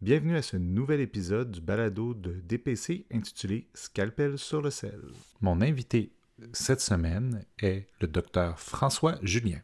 [0.00, 5.02] Bienvenue à ce nouvel épisode du balado de DPC intitulé Scalpel sur le sel.
[5.42, 6.12] Mon invité
[6.54, 9.58] cette semaine est le docteur François Julien.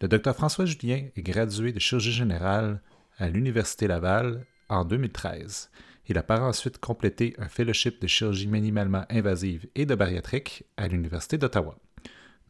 [0.00, 2.80] Le docteur François Julien est gradué de chirurgie générale
[3.18, 5.70] à l'Université Laval en 2013.
[6.06, 10.86] Il a par ensuite complété un fellowship de chirurgie minimalement invasive et de bariatrique à
[10.86, 11.76] l'Université d'Ottawa.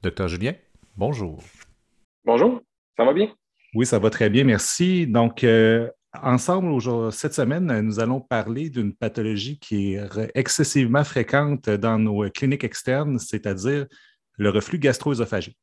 [0.02, 0.54] Docteur Julien,
[0.96, 1.42] bonjour.
[2.24, 2.60] Bonjour,
[2.96, 3.34] ça va bien?
[3.74, 5.06] Oui, ça va très bien, merci.
[5.06, 5.88] Donc, euh,
[6.22, 6.80] ensemble,
[7.12, 13.18] cette semaine, nous allons parler d'une pathologie qui est excessivement fréquente dans nos cliniques externes,
[13.18, 13.86] c'est-à-dire
[14.36, 15.54] le reflux gastro-œsophagien.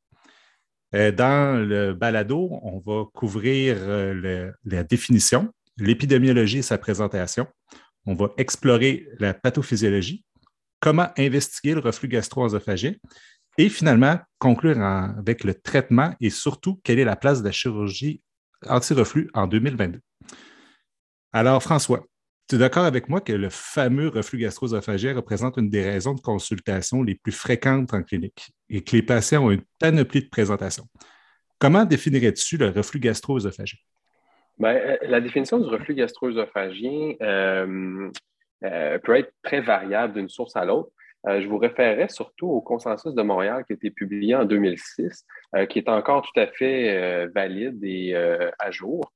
[0.96, 7.46] Euh, dans le balado, on va couvrir euh, la définition, l'épidémiologie et sa présentation.
[8.06, 10.24] On va explorer la pathophysiologie,
[10.80, 12.96] comment investiguer le reflux gastro-œsophagien
[13.60, 18.22] et finalement, conclure avec le traitement et surtout, quelle est la place de la chirurgie
[18.66, 20.00] anti-reflux en 2022.
[21.34, 22.06] Alors, François,
[22.48, 26.22] tu es d'accord avec moi que le fameux reflux gastro-œsophagien représente une des raisons de
[26.22, 30.88] consultation les plus fréquentes en clinique et que les patients ont une panoplie de présentations.
[31.60, 33.78] Comment définirais-tu le reflux gastro-œsophagien?
[34.64, 38.10] Euh, la définition du reflux gastro-œsophagien euh,
[38.64, 40.92] euh, peut être très variable d'une source à l'autre.
[41.28, 45.26] Euh, je vous référerais surtout au consensus de Montréal qui a été publié en 2006,
[45.56, 49.12] euh, qui est encore tout à fait euh, valide et à jour.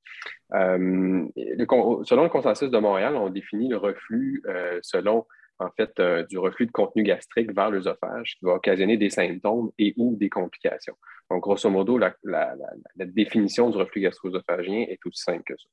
[0.52, 4.42] selon le consensus de Montréal, on définit le reflux
[4.82, 5.26] selon
[5.60, 9.94] en fait du reflux de contenu gastrique vers l'œsophage qui va occasionner des symptômes et
[9.96, 10.96] ou des complications.
[11.30, 15.68] Donc, grosso modo, la, la définition du reflux gastro-œsophagien est aussi simple que ça.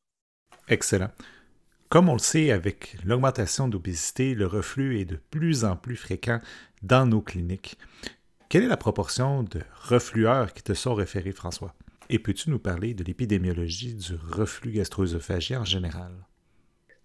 [0.70, 1.10] Excellent.
[1.92, 6.40] Comme on le sait, avec l'augmentation d'obésité, le reflux est de plus en plus fréquent
[6.84, 7.78] dans nos cliniques.
[8.48, 9.60] Quelle est la proportion de
[9.90, 11.74] reflueurs qui te sont référés, François?
[12.10, 16.14] Et peux-tu nous parler de l'épidémiologie du reflux gastro-œsophagien en général?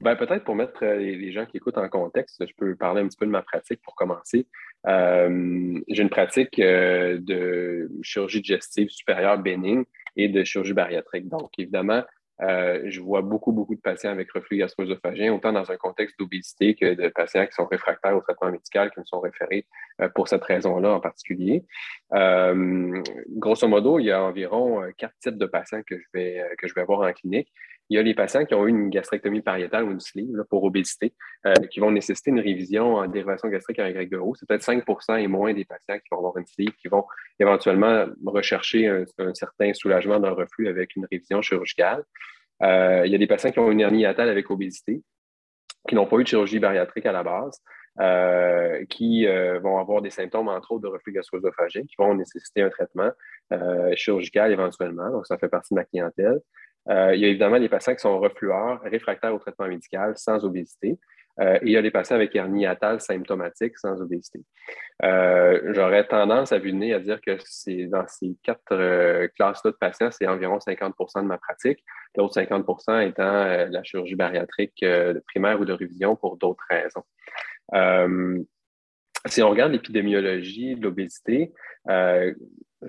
[0.00, 3.08] Ben, peut-être pour mettre euh, les gens qui écoutent en contexte, je peux parler un
[3.08, 4.46] petit peu de ma pratique pour commencer.
[4.86, 9.82] Euh, j'ai une pratique euh, de chirurgie digestive supérieure bénigne
[10.14, 11.28] et de chirurgie bariatrique.
[11.28, 12.04] Donc, évidemment,
[12.42, 16.74] euh, je vois beaucoup, beaucoup de patients avec reflux gastro-œsophagien, autant dans un contexte d'obésité
[16.74, 19.66] que de patients qui sont réfractaires au traitement médical, qui me sont référés
[20.00, 21.64] euh, pour cette raison-là en particulier.
[22.14, 26.68] Euh, grosso modo, il y a environ quatre types de patients que je vais, que
[26.68, 27.52] je vais voir en clinique.
[27.88, 30.64] Il y a les patients qui ont eu une gastrectomie pariétale ou une sleeve pour
[30.64, 31.14] obésité,
[31.70, 34.34] qui vont nécessiter une révision en dérivation gastrique à Y de haut.
[34.34, 37.04] C'est peut-être 5% et moins des patients qui vont avoir une sleeve, qui vont
[37.38, 42.02] éventuellement rechercher un, certain soulagement d'un reflux avec une révision chirurgicale.
[42.62, 45.02] Euh, il y a des patients qui ont une hernie hiatale avec obésité,
[45.88, 47.60] qui n'ont pas eu de chirurgie bariatrique à la base,
[48.00, 52.62] euh, qui euh, vont avoir des symptômes, entre autres, de reflux gastro-œsophagien, qui vont nécessiter
[52.62, 53.10] un traitement
[53.94, 55.10] chirurgical éventuellement.
[55.10, 56.40] Donc, ça fait partie de ma clientèle.
[56.88, 60.98] Il y a évidemment les patients qui sont reflueurs, réfractaires au traitement médical, sans obésité.
[61.40, 64.40] Euh, et il y a les patients avec hernie hiatale symptomatique sans obésité.
[65.02, 69.76] Euh, j'aurais tendance à venir à dire que c'est dans ces quatre euh, classes-là de
[69.76, 71.84] patients, c'est environ 50% de ma pratique,
[72.16, 74.84] l'autre 50% étant la chirurgie bariatrique
[75.26, 77.04] primaire ou de révision pour d'autres raisons.
[79.26, 81.52] si on regarde l'épidémiologie de l'obésité,
[81.86, 82.34] je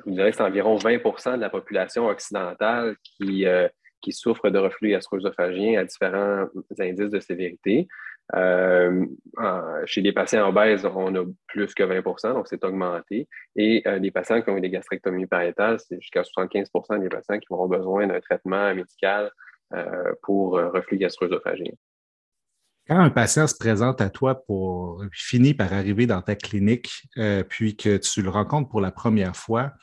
[0.05, 3.45] vous dirais que c'est environ 20 de la population occidentale qui,
[4.01, 6.47] qui souffre de reflux gastro-œsophagien à différents
[6.79, 7.87] indices de sévérité.
[8.35, 9.05] Euh,
[9.85, 13.27] chez les patients obèses, on a plus que 20% donc c'est augmenté.
[13.55, 17.39] Et euh, les patients qui ont eu des gastrectomies pariétales, c'est jusqu'à 75% des patients
[17.39, 19.31] qui auront besoin d'un traitement médical
[19.73, 21.71] euh, pour reflux gastro-œsophagien.
[22.87, 26.89] Quand un patient se présente à toi pour finir par arriver dans ta clinique,
[27.49, 29.73] puis que tu le rencontres pour la première fois,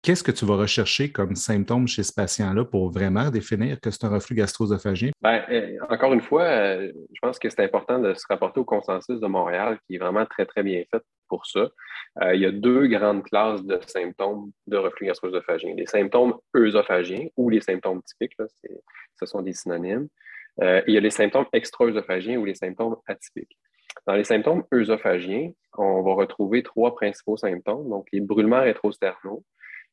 [0.00, 4.04] Qu'est-ce que tu vas rechercher comme symptômes chez ce patient-là pour vraiment définir que c'est
[4.04, 5.10] un reflux gastro-œsophagien?
[5.20, 8.64] Ben, euh, encore une fois, euh, je pense que c'est important de se rapporter au
[8.64, 11.68] consensus de Montréal qui est vraiment très, très bien fait pour ça.
[12.22, 15.74] Euh, il y a deux grandes classes de symptômes de reflux gastro-œsophagien.
[15.76, 18.36] Les symptômes œsophagiens ou les symptômes typiques,
[19.18, 20.08] ce sont des synonymes.
[20.60, 23.58] il y a les symptômes extra-œsophagiens ou les symptômes atypiques.
[24.06, 29.44] Dans les symptômes œsophagiens, on va retrouver trois principaux symptômes, donc les brûlements rétrosternaux,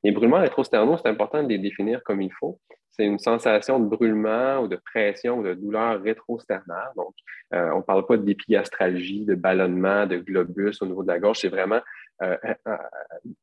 [0.04, 2.60] les brûlements rétrosternaux, c'est important de les définir comme il faut.
[2.92, 6.92] c'est une sensation de brûlement ou de pression ou de douleur rétrosternaire.
[6.96, 7.14] Donc,
[7.54, 11.40] euh, on ne parle pas d'épigastralgie, de ballonnement, de globus au niveau de la gorge.
[11.40, 11.82] C'est vraiment
[12.22, 12.38] euh,
[12.68, 12.78] euh,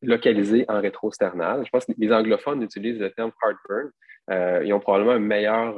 [0.03, 1.65] localisé en rétrosternal.
[1.65, 3.91] Je pense que les anglophones utilisent le terme heartburn.
[4.65, 5.77] ils ont probablement une meilleure,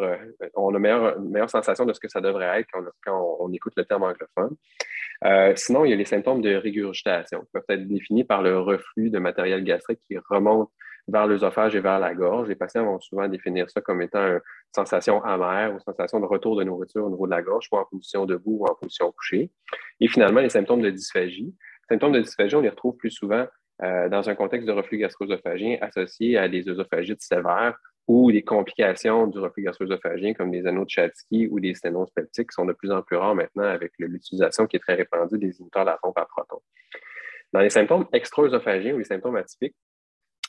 [0.54, 2.68] on a une meilleure, sensation de ce que ça devrait être
[3.04, 4.56] quand on, écoute le terme anglophone.
[5.56, 9.10] Sinon, il y a les symptômes de régurgitation qui peuvent être définis par le reflux
[9.10, 10.70] de matériel gastrique qui remonte
[11.08, 12.48] vers l'œsophage et vers la gorge.
[12.48, 14.40] Les patients vont souvent définir ça comme étant une
[14.74, 17.84] sensation amère ou sensation de retour de nourriture au niveau de la gorge, soit en
[17.84, 19.50] position debout ou en position couchée.
[20.00, 21.54] Et finalement, les symptômes de dysphagie.
[21.90, 23.46] Les symptômes de dysphagie, on les retrouve plus souvent
[23.82, 29.26] euh, dans un contexte de reflux gastro-œsophagien associé à des œsophagites sévères ou des complications
[29.26, 32.72] du reflux gastro-œsophagien comme des anneaux de Chatsky ou des sténoses peptiques qui sont de
[32.72, 35.98] plus en plus rares maintenant avec l'utilisation qui est très répandue des inhibiteurs de la
[36.02, 36.60] pompe à protons.
[37.52, 39.76] Dans les symptômes extra-œsophagiens ou les symptômes atypiques,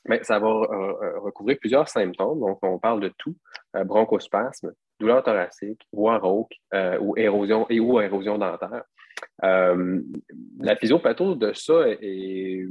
[0.07, 2.39] mais ça va euh, euh, recouvrir plusieurs symptômes.
[2.39, 3.35] Donc, on parle de tout
[3.75, 6.53] euh, bronchospasme, douleur thoracique, voix rauque
[7.01, 8.83] ou érosion et ou érosion dentaire.
[9.41, 12.65] la physiopatho de ça est,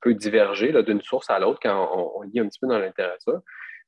[0.00, 3.40] peut diverger d'une source à l'autre quand on, on, lit un petit peu dans littérature.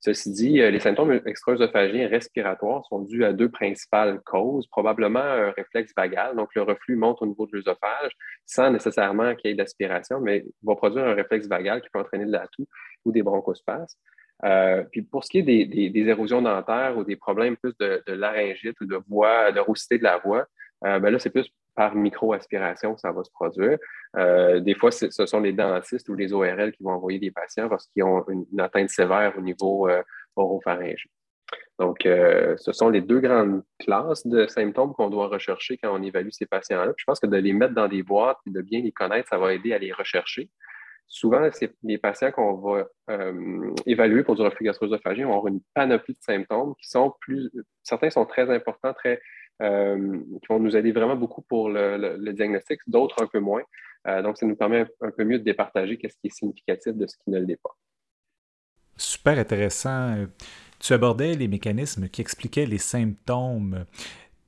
[0.04, 5.52] Ceci dit, euh, les symptômes extra-œsophagiens respiratoires sont dus à deux principales causes, probablement un
[5.52, 8.10] réflexe vagal, donc le reflux monte au niveau de l'œsophage
[8.44, 12.26] sans nécessairement qu'il y ait d'aspiration, mais va produire un réflexe vagal qui peut entraîner
[12.26, 12.66] de la toux
[13.04, 13.96] ou des bronchospasmes.
[14.44, 18.80] Euh, puis pour ce qui est des, érosions dentaires ou des problèmes plus de, laryngite
[18.80, 20.46] ou de voix, de roussité de la voix,
[20.84, 23.78] euh, ben là, c'est plus par micro-aspiration ça va se produire.
[24.16, 27.68] Euh, des fois, ce sont les dentistes ou les ORL qui vont envoyer des patients
[27.68, 30.02] parce qu'ils ont une, atteinte sévère au niveau euh,
[30.36, 31.10] oropharyngé.
[31.78, 36.02] Donc, euh, ce sont les deux grandes classes de symptômes qu'on doit rechercher quand on
[36.02, 36.92] évalue ces patients-là.
[36.96, 39.38] Je pense que de les mettre dans des boîtes et de bien les connaître, ça
[39.38, 40.50] va aider à les rechercher.
[41.08, 41.46] Souvent,
[41.82, 42.86] les patients qu'on va
[43.84, 47.50] évaluer pour du reflux gastro-œsophagien vont avoir une panoplie de symptômes qui sont plus,
[47.82, 49.20] certains sont très importants, très
[49.60, 53.62] euh, qui vont nous aider vraiment beaucoup pour le, diagnostic, d'autres un peu moins.
[54.08, 57.06] Euh, donc, ça nous permet un peu mieux de départager qu'est-ce qui est significatif de
[57.06, 57.76] ce qui ne l'est pas.
[58.96, 60.26] Super intéressant.
[60.78, 63.84] Tu abordais les mécanismes qui expliquaient les symptômes.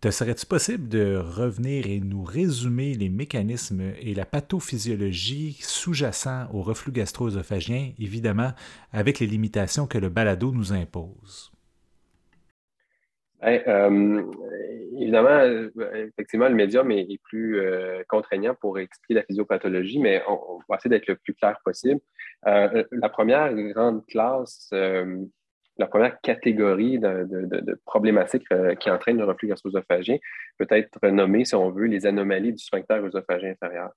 [0.04, 6.60] Te serait-il possible de revenir et nous résumer les mécanismes et la pathophysiologie sous-jacents au
[6.60, 8.52] reflux gastro-œsophagien, évidemment
[8.92, 11.53] avec les limitations que le balado nous impose?
[13.44, 14.22] Euh,
[14.98, 15.70] évidemment, euh,
[16.08, 20.90] effectivement, le médium est, plus euh, contraignant pour expliquer la physiopathologie, mais on, va essayer
[20.90, 22.00] d'être le plus clair possible.
[22.44, 24.70] la première grande classe,
[25.76, 28.46] la première catégorie de, problématiques
[28.80, 30.18] qui entraînent le reflux gastro-œsophagien
[30.58, 33.90] peut être nommée, si on veut, les anomalies du sphincter œsophagien inférieur.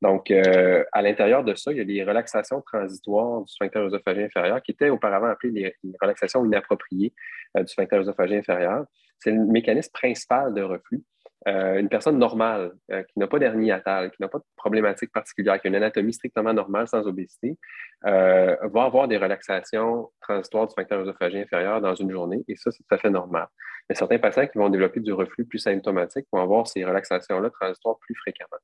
[0.00, 4.62] Donc, à l'intérieur de ça, il y a des relaxations transitoires du sphincter œsophagien inférieur
[4.62, 7.12] qui étaient auparavant appelées les, les relaxations inappropriées
[7.56, 8.84] du sphincter œsophagien inférieur.
[9.18, 11.02] C'est le mécanisme principal de reflux.
[11.46, 15.12] Euh, une personne normale euh, qui n'a pas d'hernie atale, qui n'a pas de problématique
[15.12, 17.58] particulière, qui a une anatomie strictement normale sans obésité,
[18.06, 22.70] euh, va avoir des relaxations transitoires du sphincter œsophagien inférieur dans une journée, et ça,
[22.70, 23.46] c'est tout à fait normal.
[23.88, 27.98] Mais certains patients qui vont développer du reflux plus symptomatique vont avoir ces relaxations-là transitoires
[27.98, 28.56] plus fréquemment.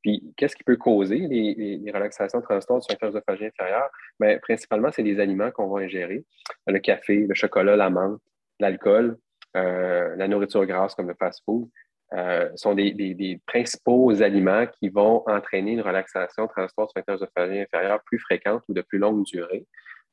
[0.00, 3.90] Puis, qu'est-ce qui peut causer les, relaxations transitoires du sphincter œsophagien inférieur?
[4.20, 6.24] Bien, principalement, c'est les aliments qu'on va ingérer,
[6.68, 8.20] le café, le chocolat, la menthe,
[8.60, 9.18] l'alcool,
[9.52, 11.68] la nourriture grasse comme le fast-food,
[12.12, 18.00] euh, sont des, principaux aliments qui vont entraîner une relaxation transport du sphincter œsophagien inférieur
[18.04, 19.66] plus fréquente ou de plus longue durée.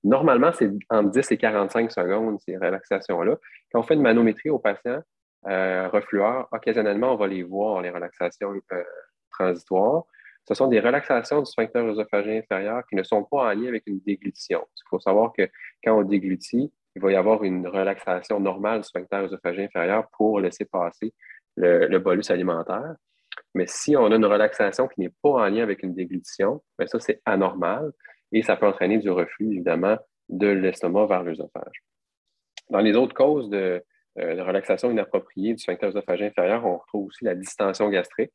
[0.04, 3.36] Normalement, c'est entre 10 et 45 secondes, ces relaxations-là.
[3.72, 5.02] Quand on fait une manométrie aux patients
[5.48, 5.90] euh,
[6.52, 8.84] occasionnellement, on va les voir, les relaxations euh,
[9.32, 10.04] transitoires.
[10.48, 13.84] Ce sont des relaxations du sphincter œsophagien inférieur qui ne sont pas en lien avec
[13.88, 14.66] une déglutition.
[14.78, 15.50] Il faut savoir que
[15.84, 20.40] quand on déglutit, il va y avoir une relaxation normale du sphincter œsophagien inférieur pour
[20.40, 21.14] laisser passer
[21.58, 22.96] le, bolus alimentaire.
[23.54, 26.88] Mais si on a une relaxation qui n'est pas en lien avec une déglutition, bien
[26.88, 27.92] ça, c'est anormal
[28.32, 29.98] et ça peut entraîner du reflux, évidemment,
[30.30, 31.84] de l'estomac vers l'œsophage.
[32.70, 33.82] Dans les autres causes de,
[34.20, 38.34] euh, relaxation inappropriée du sphincter œsophagien inférieur, on retrouve aussi la distension gastrique.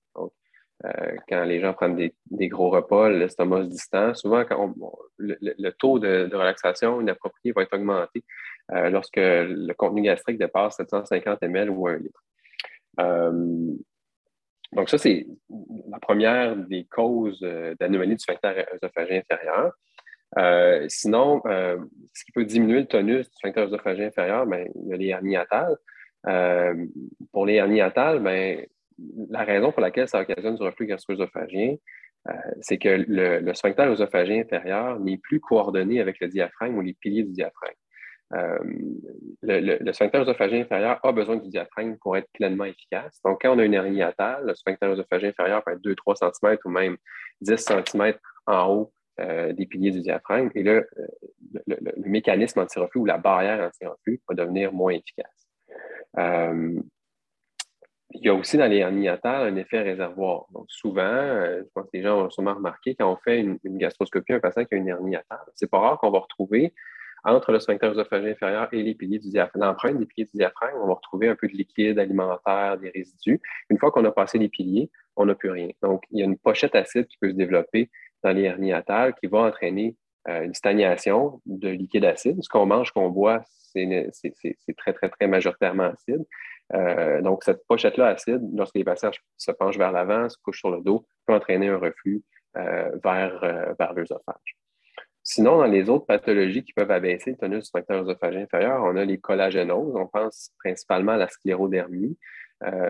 [0.84, 4.14] Euh, quand les gens prennent des, gros repas, l'estomac se distend.
[4.14, 4.74] Souvent, quand
[5.18, 8.24] le, taux de, relaxation inappropriée va être augmenté
[8.72, 12.22] euh, lorsque le contenu gastrique dépasse 750 ml ou 1 litre.
[13.00, 13.72] Euh,
[14.72, 15.26] donc, ça, c'est
[15.88, 17.40] la première des causes
[17.78, 20.88] d'anomalie du sphincter œsophagien inférieur.
[20.88, 24.96] sinon, ce qui peut diminuer le tonus du sphincter œsophagien inférieur, bien, il y a
[24.96, 25.76] les hernies atales.
[27.32, 28.62] pour les hernies atales, bien,
[29.30, 31.76] la raison pour laquelle ça occasionne du reflux gastro-œsophagien,
[32.28, 36.94] euh, c'est que le, sphincter œsophagien inférieur n'est plus coordonné avec le diaphragme ou les
[36.94, 37.75] piliers du diaphragme.
[38.32, 43.20] Le, sphincter œsophagien inférieur a besoin du diaphragme pour être pleinement efficace.
[43.24, 46.58] Donc, quand on a une hernie hiatale, le sphincter œsophagien inférieur peut être 2-3 cm
[46.64, 46.96] ou même
[47.40, 48.14] 10 cm
[48.46, 50.50] en haut des piliers du diaphragme.
[50.54, 50.82] Et là,
[51.66, 55.46] le, mécanisme anti-reflux ou la barrière anti-reflux va devenir moins efficace.
[58.14, 60.44] Il y a aussi dans les hernies un effet réservoir.
[60.50, 63.58] Donc, souvent, euh, je pense que les gens ont sûrement remarqué, quand on fait une,
[63.64, 66.74] gastroscopie, un patient qui a une hernie hiatale, c'est pas rare qu'on va retrouver
[67.24, 70.76] entre le sphincter œsophagien inférieur et les piliers du diaphragme, l'empreinte des piliers du diaphragme,
[70.82, 73.40] on va retrouver un peu de liquide alimentaire, des résidus.
[73.70, 75.68] Une fois qu'on a passé les piliers, on n'a plus rien.
[75.82, 77.90] Donc, il y a une pochette acide qui peut se développer
[78.22, 78.72] dans les hernies
[79.20, 79.96] qui va entraîner
[80.28, 82.42] euh, une stagnation de liquide acide.
[82.42, 84.12] Ce qu'on mange, qu'on boit, c'est
[84.76, 86.24] très, très, très majoritairement acide.
[86.74, 90.70] Euh, donc, cette pochette-là acide, lorsque les patients se penchent vers l'avant, se couchent sur
[90.70, 92.22] le dos, peut entraîner un reflux
[92.56, 93.40] euh, vers,
[93.78, 94.56] vers l'œsophage.
[95.34, 98.96] Sinon, dans les autres pathologies qui peuvent abaisser le tonus du sphincter œsophagien inférieur, on
[98.96, 99.94] a les collagénoses.
[99.96, 102.18] On pense principalement à la sclérodermie.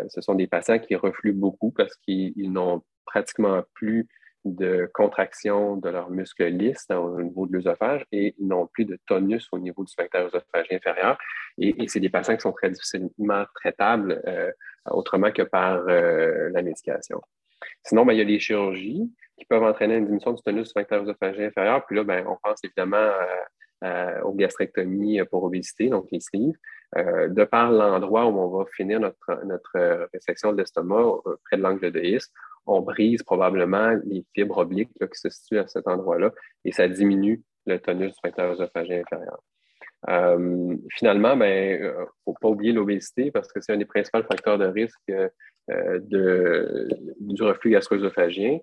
[0.08, 4.08] ce sont des patients qui refluent beaucoup parce qu'ils n'ont pratiquement plus
[4.44, 8.98] de contraction de leurs muscles lisses au niveau de l'œsophage et ils n'ont plus de
[9.06, 11.16] tonus au niveau du sphincter œsophagien inférieur.
[11.58, 14.50] Et, c'est des patients qui sont très difficilement traitables euh,
[14.90, 17.20] autrement que par euh, la médication.
[17.84, 20.70] Sinon, ben, il y a les chirurgies qui peuvent entraîner une diminution du tonus du
[20.70, 21.84] sphincter œsophagien inférieur.
[21.86, 23.10] Puis là, ben, on pense évidemment
[24.22, 26.56] aux gastrectomies pour obésité, donc les sleeves.
[26.96, 31.62] Euh, de par l'endroit où on va finir notre, notre résection de l'estomac, près de
[31.62, 32.26] l'angle de His,
[32.66, 36.32] on brise probablement les fibres obliques qui se situent à cet endroit-là
[36.64, 39.40] et ça diminue le tonus du sphincter œsophagien inférieur.
[40.08, 43.84] Euh, finalement, il ben, ne euh, faut pas oublier l'obésité parce que c'est un des
[43.84, 45.28] principaux facteurs de risque euh,
[45.68, 46.88] de,
[47.20, 48.58] du reflux gastro-œsophagien.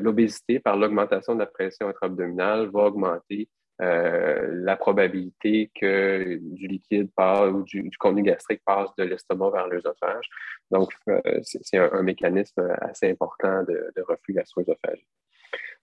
[0.00, 3.48] l'obésité, par l'augmentation de la pression intra-abdominale, va augmenter
[3.82, 9.68] euh, la probabilité que du liquide passe ou du, contenu gastrique passe de l'estomac vers
[9.68, 10.30] l'œsophage.
[10.70, 15.04] Donc, euh, c'est un, mécanisme assez important de, reflux gastro-œsophagien.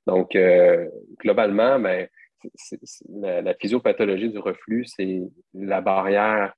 [0.07, 0.89] Donc, euh,
[1.19, 2.07] globalement, ben,
[3.09, 5.21] la, physiopathologie du reflux, c'est
[5.53, 6.53] la barrière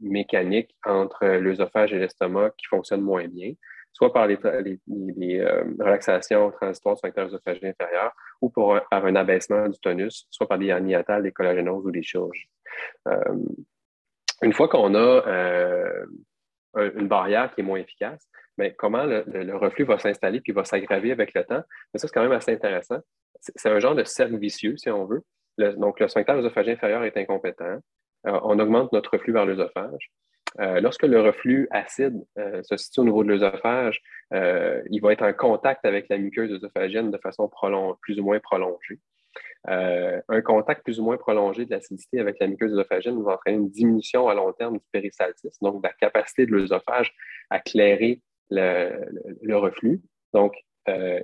[0.00, 3.52] mécanique entre l'œsophage et l'estomac qui fonctionne moins bien
[3.92, 9.78] soit par les, euh, relaxations transitoires sphincter œsophagien inférieur ou pour par un abaissement du
[9.78, 12.48] tonus, soit par des herniatales, des collagénoses ou des chirurgies.
[13.06, 13.34] Euh,
[14.42, 16.06] une fois qu'on a euh,
[16.74, 18.26] une barrière qui est moins efficace,
[18.58, 21.62] mais comment le, reflux va s'installer puis va s'aggraver avec le temps?
[21.92, 22.98] Mais ça, c'est quand même assez intéressant.
[23.42, 25.22] C'est un genre de cercle vicieux, si on veut.
[25.58, 27.78] donc, le sphincter œsophagien inférieur est incompétent.
[28.24, 30.10] on augmente notre reflux vers l'œsophage.
[30.60, 34.02] Euh, lorsque le reflux acide euh, se situe au niveau de l'œsophage,
[34.34, 37.50] euh, il va être en contact avec la muqueuse œsophagienne de façon
[38.00, 38.98] plus ou moins prolongée.
[39.64, 43.70] un contact plus ou moins prolongé de l'acidité avec la muqueuse œsophagienne va entraîner une
[43.70, 47.14] diminution à long terme du péristaltisme, donc de la capacité de l'œsophage
[47.48, 48.20] à clairer
[48.50, 50.02] le, reflux.
[50.34, 50.54] Donc,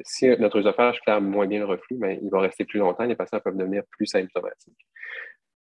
[0.02, 3.16] si notre œsophage claire moins bien le reflux, ben, il va rester plus longtemps, les
[3.16, 4.86] patients peuvent devenir plus symptomatiques.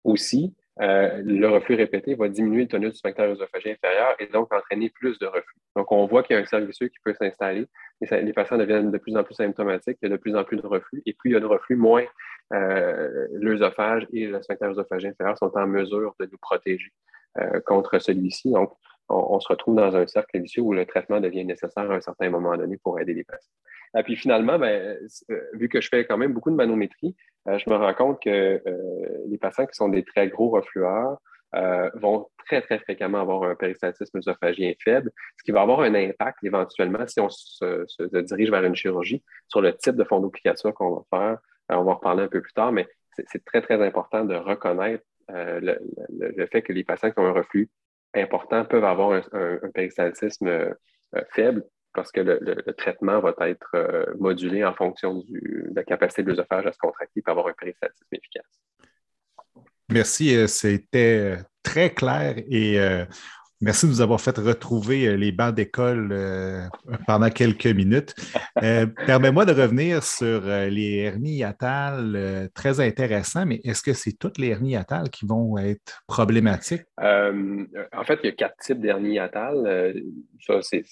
[0.04, 4.52] Aussi, euh, le reflux répété va diminuer le tonus du sphincter œsophagien inférieur et donc
[4.52, 5.62] entraîner plus de reflux.
[5.76, 7.68] Donc, on voit qu'il y a un cercle vicieux qui peut s'installer
[8.02, 10.44] et les patients deviennent de plus en plus symptomatiques, il y a de plus en
[10.44, 12.06] plus de reflux et plus il y a de reflux, moins
[12.54, 16.92] euh, l'œsophage et le sphincter œsophagien inférieur sont en mesure de nous protéger
[17.38, 18.52] euh, contre celui-ci.
[18.52, 18.74] Donc,
[19.10, 22.30] on, se retrouve dans un cercle vicieux où le traitement devient nécessaire à un certain
[22.30, 23.52] moment donné pour aider les patients.
[23.98, 24.98] Et puis finalement, ben,
[25.54, 27.16] vu que je fais quand même beaucoup de manométrie,
[27.48, 28.30] euh, je me rends compte que
[28.66, 31.18] euh, les patients qui sont des très gros reflueurs
[31.56, 35.94] euh, vont très, très fréquemment avoir un péristaltisme œsophagien faible, ce qui va avoir un
[35.94, 37.86] impact éventuellement si on se,
[38.22, 41.38] dirige vers une chirurgie sur le type de fond d'application qu'on va faire.
[41.70, 42.88] on va en reparler un peu plus tard, mais
[43.28, 47.70] c'est très, très important de reconnaître le, fait que les patients qui ont un reflux
[48.16, 50.76] important peuvent avoir un, un péristaltisme
[51.30, 56.30] faible parce que le, traitement va être euh, modulé en fonction de la capacité de
[56.30, 58.60] l'œsophage à se contracter pour avoir un péristaltisme efficace.
[59.90, 62.80] Merci, euh, c'était euh, très clair et
[63.63, 66.65] Merci de nous avoir fait retrouver euh, les bancs d'école euh,
[67.08, 68.13] pendant quelques minutes.
[68.62, 74.38] Euh, permets-moi de revenir sur les hernies hiatales, très intéressant, mais est-ce que c'est toutes
[74.38, 76.84] les hernies hiatales qui vont être problématiques?
[77.00, 79.93] en fait, il y a quatre types d'hernies hiatales.
[80.41, 80.84] ça, c'est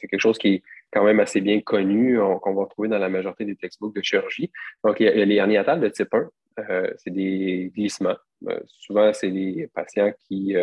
[0.00, 3.44] quelque chose qui est quand même assez bien connu, qu'on va retrouver dans la majorité
[3.44, 4.50] des textbooks de chirurgie.
[4.84, 6.28] Donc, il y a, les hernies hiatales de type 1,
[6.98, 8.16] c'est des glissements.
[8.66, 10.56] souvent, c'est des patients qui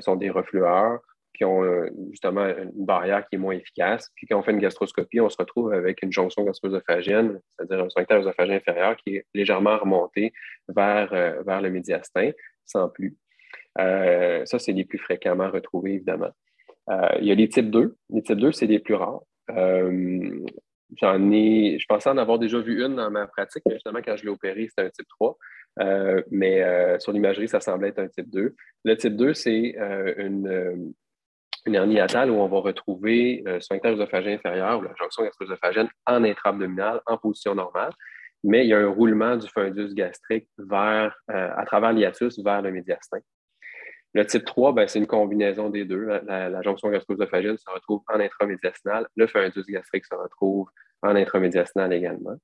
[0.00, 1.00] sont des reflueurs
[1.38, 4.10] qui ont euh, justement une barrière qui est moins efficace.
[4.16, 7.88] Puis quand on fait une gastroscopie, on se retrouve avec une jonction gastro-œsophagienne, c'est-à-dire un
[7.88, 10.32] sphincter œsophagien inférieur qui est légèrement remonté
[10.68, 12.32] vers, euh, vers le médiastin,
[12.66, 13.16] sans plus.
[13.76, 16.32] ça, c'est les plus fréquemment retrouvés, évidemment.
[17.20, 17.96] il y a les types 2.
[18.10, 19.22] Les types 2, c'est les plus rares.
[20.96, 24.16] J'en ai, je pensais en avoir déjà vu une dans ma pratique, mais justement, quand
[24.16, 25.36] je l'ai opéré, c'était un type 3.
[26.30, 28.54] Mais sur l'imagerie, ça semblait être un type 2.
[28.84, 29.76] Le type 2, c'est
[30.16, 30.94] une,
[31.66, 35.88] une hernie hiatale où on va retrouver le sphincter œsophagien inférieur ou la jonction gastro-œsophagienne
[36.06, 37.92] en intra-abdominal, en position normale,
[38.44, 42.62] mais il y a un roulement du fundus gastrique vers, euh, à travers l'hiatus vers
[42.62, 43.18] le médiastin.
[44.14, 46.06] Le type 3, ben, c'est une combinaison des deux.
[46.26, 50.68] La, jonction gastro-œsophagienne se retrouve en intramédiastinal, le fundus gastrique se retrouve
[51.02, 52.36] en intramédiastinal également.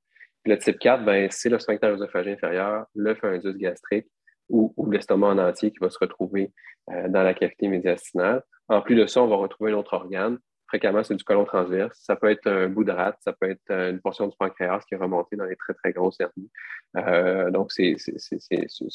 [0.45, 4.07] Le type 4, ben, c'est le sphincter œsophagien inférieur, le fundus gastrique
[4.49, 6.53] ou, l'estomac en entier qui va se retrouver
[6.91, 8.43] euh, dans la cavité médiastinale.
[8.69, 10.39] En plus de ça, on va retrouver un autre organe.
[10.67, 11.99] Fréquemment, c'est du colon transverse.
[12.03, 14.81] Ça peut être un bout de rate, ça peut être euh, une portion du pancréas
[14.89, 16.51] qui est remontée dans les très, très grosses hernies.
[16.97, 17.97] Euh, donc, c'est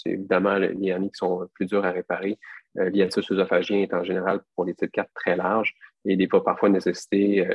[0.06, 2.40] évidemment les hernies qui sont plus dures à réparer.
[2.80, 5.74] Euh, L'hiatus est en général pour les types 4 très large
[6.06, 7.46] et des fois parfois nécessiter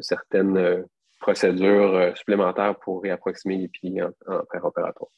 [0.00, 0.84] certaines
[1.18, 5.10] procédures supplémentaires pour réapproximer les piliers en, en préopératoire.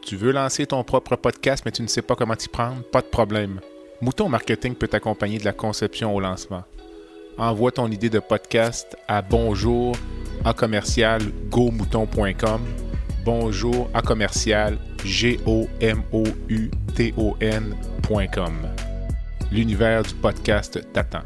[0.03, 2.83] Tu veux lancer ton propre podcast mais tu ne sais pas comment t'y prendre?
[2.83, 3.61] Pas de problème.
[4.01, 6.65] Mouton Marketing peut t'accompagner de la conception au lancement
[7.39, 9.97] envoie ton idée de podcast à bonjour
[10.45, 12.61] à commercial gomouton.com.
[13.25, 18.53] Bonjour à commercial g o m o u t o n.com.
[19.51, 21.23] L'univers du podcast t'attend.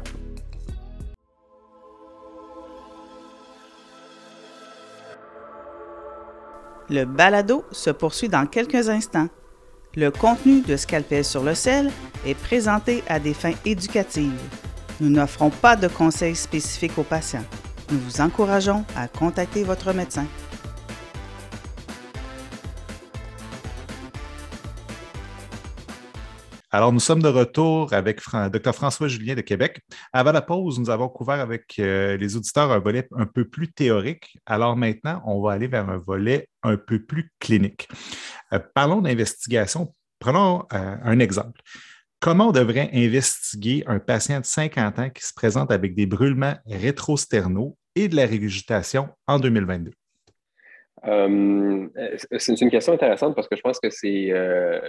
[6.89, 9.27] Le balado se poursuit dans quelques instants.
[9.95, 11.91] Le contenu de Scalpel sur le sel
[12.25, 14.68] est présenté à des fins éducatives.
[15.01, 17.45] Nous n'offrons pas de conseils spécifiques aux patients.
[17.89, 20.25] Nous vous encourageons à contacter votre médecin.
[26.71, 28.75] Alors, nous sommes de retour avec Dr.
[28.75, 29.81] François Julien de Québec.
[30.13, 33.71] Avant la pause, nous avons couvert avec euh, les auditeurs un volet un peu plus
[33.71, 34.37] théorique.
[34.45, 37.87] Alors maintenant, on va aller vers un volet un peu plus clinique.
[38.53, 39.95] Euh, parlons d'investigation.
[40.19, 41.59] Prenons euh, un exemple.
[42.21, 46.55] Comment on devrait investiguer un patient de 50 ans qui se présente avec des brûlements
[46.65, 49.91] rétrosternaux et de la régurgitation en 2022?
[51.07, 51.87] Euh,
[52.37, 54.81] c'est une question intéressante parce que je pense que c'est euh,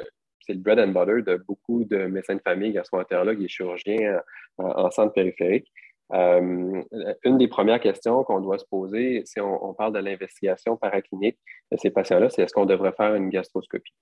[0.49, 4.21] le bread and butter de beaucoup de médecins de famille, gastroentérologues et chirurgiens
[4.59, 5.71] euh, en centre périphérique.
[6.13, 11.39] une des premières questions qu'on doit se poser, si on parle de l'investigation paraclinique
[11.71, 13.95] de ces patients-là, c'est est-ce qu'on devrait faire une gastroscopie?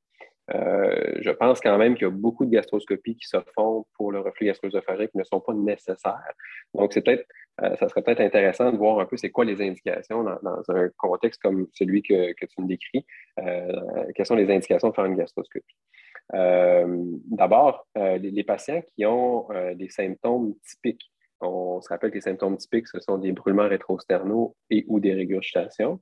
[0.55, 4.13] Euh, je pense quand même qu'il y a beaucoup de gastroscopies qui se font pour
[4.13, 6.33] le reflux gastro-œsophagique qui ne sont pas nécessaires.
[6.75, 7.27] Donc, c'est peut-être,
[7.63, 10.89] euh, ça serait peut-être intéressant de voir un peu c'est quoi les indications dans, un
[10.97, 13.05] contexte comme celui que, tu me décris.
[13.41, 15.77] Euh, quelles sont les indications de faire une gastroscopie?
[16.33, 21.11] D'abord, les, patients qui ont des symptômes typiques.
[21.41, 25.15] On se rappelle que les symptômes typiques, ce sont des brûlements rétrosternaux et ou des
[25.15, 26.01] régurgitations.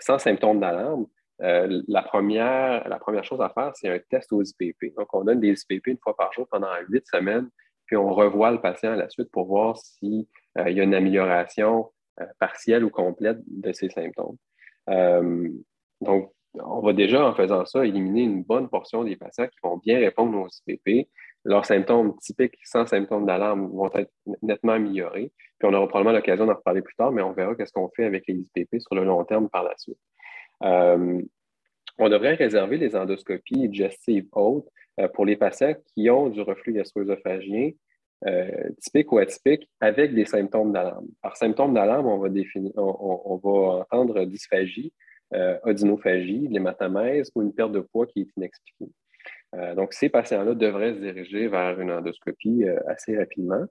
[0.00, 1.06] sans symptômes d'alarme,
[1.42, 4.94] euh, la, première, la première chose à faire, c'est un test aux IPP.
[4.96, 7.48] Donc, on donne des IPP une fois par jour pendant huit semaines,
[7.86, 10.26] puis on revoit le patient à la suite pour voir s'il
[10.58, 14.36] euh, y a une amélioration euh, partielle ou complète de ses symptômes.
[16.00, 19.76] donc, on va déjà, en faisant ça, éliminer une bonne portion des patients qui vont
[19.76, 21.08] bien répondre aux IPP.
[21.44, 24.10] Leurs symptômes typiques sans symptômes d'alarme vont être
[24.42, 25.32] nettement améliorés.
[25.58, 28.04] Puis on aura probablement l'occasion d'en reparler plus tard, mais on verra qu'est-ce qu'on fait
[28.04, 29.98] avec les IPP sur le long terme par la suite.
[30.62, 31.22] Euh,
[31.98, 34.68] on devrait réserver les endoscopies digestives hautes
[34.98, 37.70] euh, pour les patients qui ont du reflux gastro-œsophagien
[38.26, 41.06] euh, typique ou atypique avec des symptômes d'alarme.
[41.22, 44.92] Par symptômes d'alarme, on définir, on, va entendre dysphagie,
[45.62, 48.90] odynophagie, l'hématomèse ou une perte de poids qui est inexpliquée.
[49.76, 53.64] donc, ces patients-là devraient se diriger vers une endoscopie assez rapidement.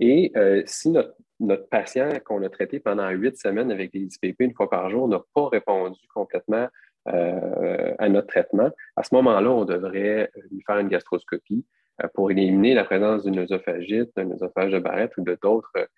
[0.00, 0.32] Et
[0.66, 1.14] si notre,
[1.44, 5.08] notre patient qu'on a traité pendant huit semaines avec des IPP une fois par jour
[5.08, 6.68] n'a pas répondu complètement
[7.08, 11.66] euh, à notre traitement, à ce moment-là, on devrait lui faire une gastroscopie
[12.14, 15.88] pour éliminer la présence d'une œsophagite, d'un œsophage de Barrett ou d'autres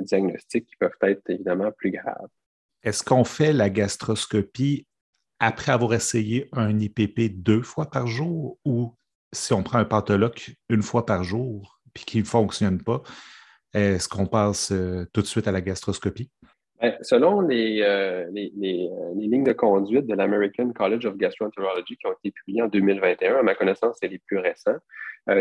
[0.00, 2.28] diagnostics qui peuvent être évidemment plus graves.
[2.82, 4.86] Est-ce qu'on fait la gastroscopie
[5.40, 8.94] après avoir essayé un IPP deux fois par jour ou
[9.32, 13.02] si on prend un pathologue une fois par jour puis qu'il ne fonctionne pas,
[13.74, 16.30] est-ce qu'on passe euh, tout de suite à la gastroscopie?
[16.80, 22.12] Ben, selon euh, euh, les, lignes de conduite de l'American College of Gastroenterology qui ont
[22.12, 24.76] été publiées en 2021, à ma connaissance, c'est les plus récents.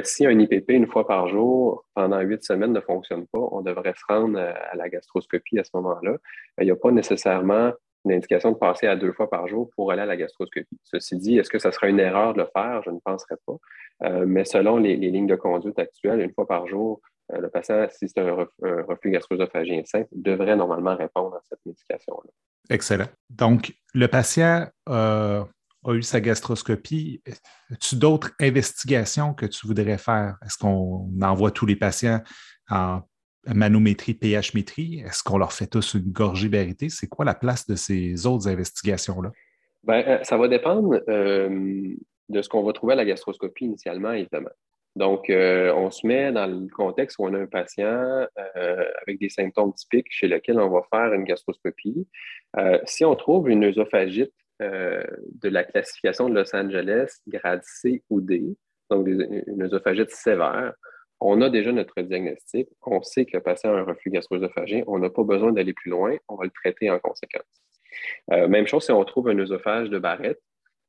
[0.03, 3.93] si un IPP une fois par jour pendant huit semaines ne fonctionne pas, on devrait
[3.95, 6.17] se rendre à la gastroscopie à ce moment-là.
[6.59, 7.73] Il n'y a pas nécessairement
[8.05, 10.77] une indication de passer à deux fois par jour pour aller à la gastroscopie.
[10.83, 12.81] Ceci dit, est-ce que ça sera une erreur de le faire?
[12.83, 13.55] Je ne penserais pas.
[14.03, 17.87] Euh, mais selon les, lignes de conduite actuelles, une fois par jour, euh, le patient,
[17.89, 18.45] si c'est un,
[18.87, 22.31] reflux gastro-œsophagien simple, devrait normalement répondre à cette médication-là.
[22.69, 23.07] Excellent.
[23.29, 25.43] Donc, le patient euh,
[25.85, 27.21] a eu sa gastroscopie.
[27.71, 30.37] As-tu d'autres investigations que tu voudrais faire?
[30.45, 32.21] Est-ce qu'on envoie tous les patients
[32.69, 33.01] en
[33.47, 35.01] manométrie, pH-métrie?
[35.05, 36.49] Est-ce qu'on leur fait tous une gorgée?
[36.89, 39.31] C'est quoi la place de ces autres investigations-là?
[39.83, 41.95] Bien, euh, ça va dépendre euh,
[42.29, 44.51] de ce qu'on va trouver à la gastroscopie initialement, évidemment.
[44.95, 48.27] Donc, euh, on se met dans le contexte où on a un patient
[49.01, 52.07] avec des symptômes typiques chez lequel on va faire une gastroscopie.
[52.85, 58.55] si on trouve une œsophagite de la classification de Los Angeles, grade C ou D,
[58.91, 60.73] donc une œsophagite sévère,
[61.25, 64.99] on a déjà notre diagnostic, on sait que le patient a un reflux gastro-œsophagien, on
[64.99, 67.63] n'a pas besoin d'aller plus loin, on va le traiter en conséquence.
[68.31, 70.39] Euh, même chose si on trouve un œsophage de Barrett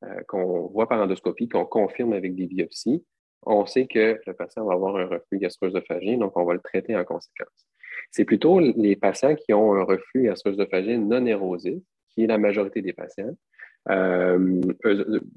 [0.03, 3.05] euh, qu'on voit par endoscopie, qu'on confirme avec des biopsies,
[3.45, 6.95] on sait que le patient va avoir un reflux gastro-œsophagien, donc on va le traiter
[6.95, 7.67] en conséquence.
[8.11, 12.81] C'est plutôt les patients qui ont un reflux gastro-œsophagien non érosif, qui est la majorité
[12.81, 13.35] des patients,
[13.89, 14.61] euh,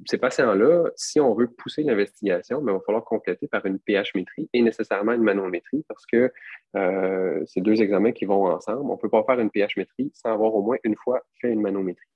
[0.06, 4.48] ces patients-là, si on veut pousser l'investigation, ben, il va falloir compléter par une pH-métrie
[4.52, 6.32] et nécessairement une manométrie parce que
[6.76, 8.90] euh, c'est deux examens qui vont ensemble.
[8.90, 11.60] On ne peut pas faire une pH-métrie sans avoir au moins une fois fait une
[11.60, 12.08] manométrie.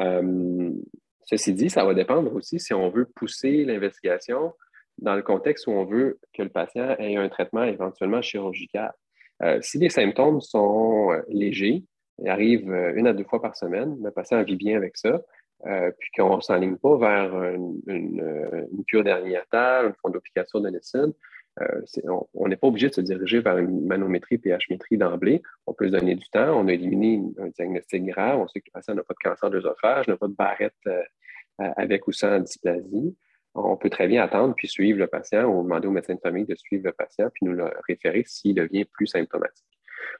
[0.00, 0.70] Euh,
[1.24, 4.52] ceci dit, ça va dépendre aussi si on veut pousser l'investigation
[4.98, 8.92] dans le contexte où on veut que le patient ait un traitement éventuellement chirurgical.
[9.60, 11.84] si les symptômes sont légers,
[12.18, 15.20] ils arrivent une à deux fois par semaine, le patient vit bien avec ça,
[15.66, 20.70] euh, puis qu'on ne s'enligne pas vers une, cure derniatale, une fondoplication de
[21.60, 21.82] euh,
[22.34, 25.40] on n'est pas obligé de se diriger vers une manométrie, pH-métrie d'emblée.
[25.66, 26.60] On peut se donner du temps.
[26.60, 28.40] On a éliminé un diagnostic grave.
[28.40, 30.74] On sait que le patient n'a pas de cancer de l'œsophage, n'a pas de barrette
[30.88, 31.00] euh,
[31.76, 33.16] avec ou sans dysplasie.
[33.54, 36.44] On peut très bien attendre puis suivre le patient ou demander au médecin de famille
[36.44, 39.66] de suivre le patient puis nous le référer s'il devient plus symptomatique.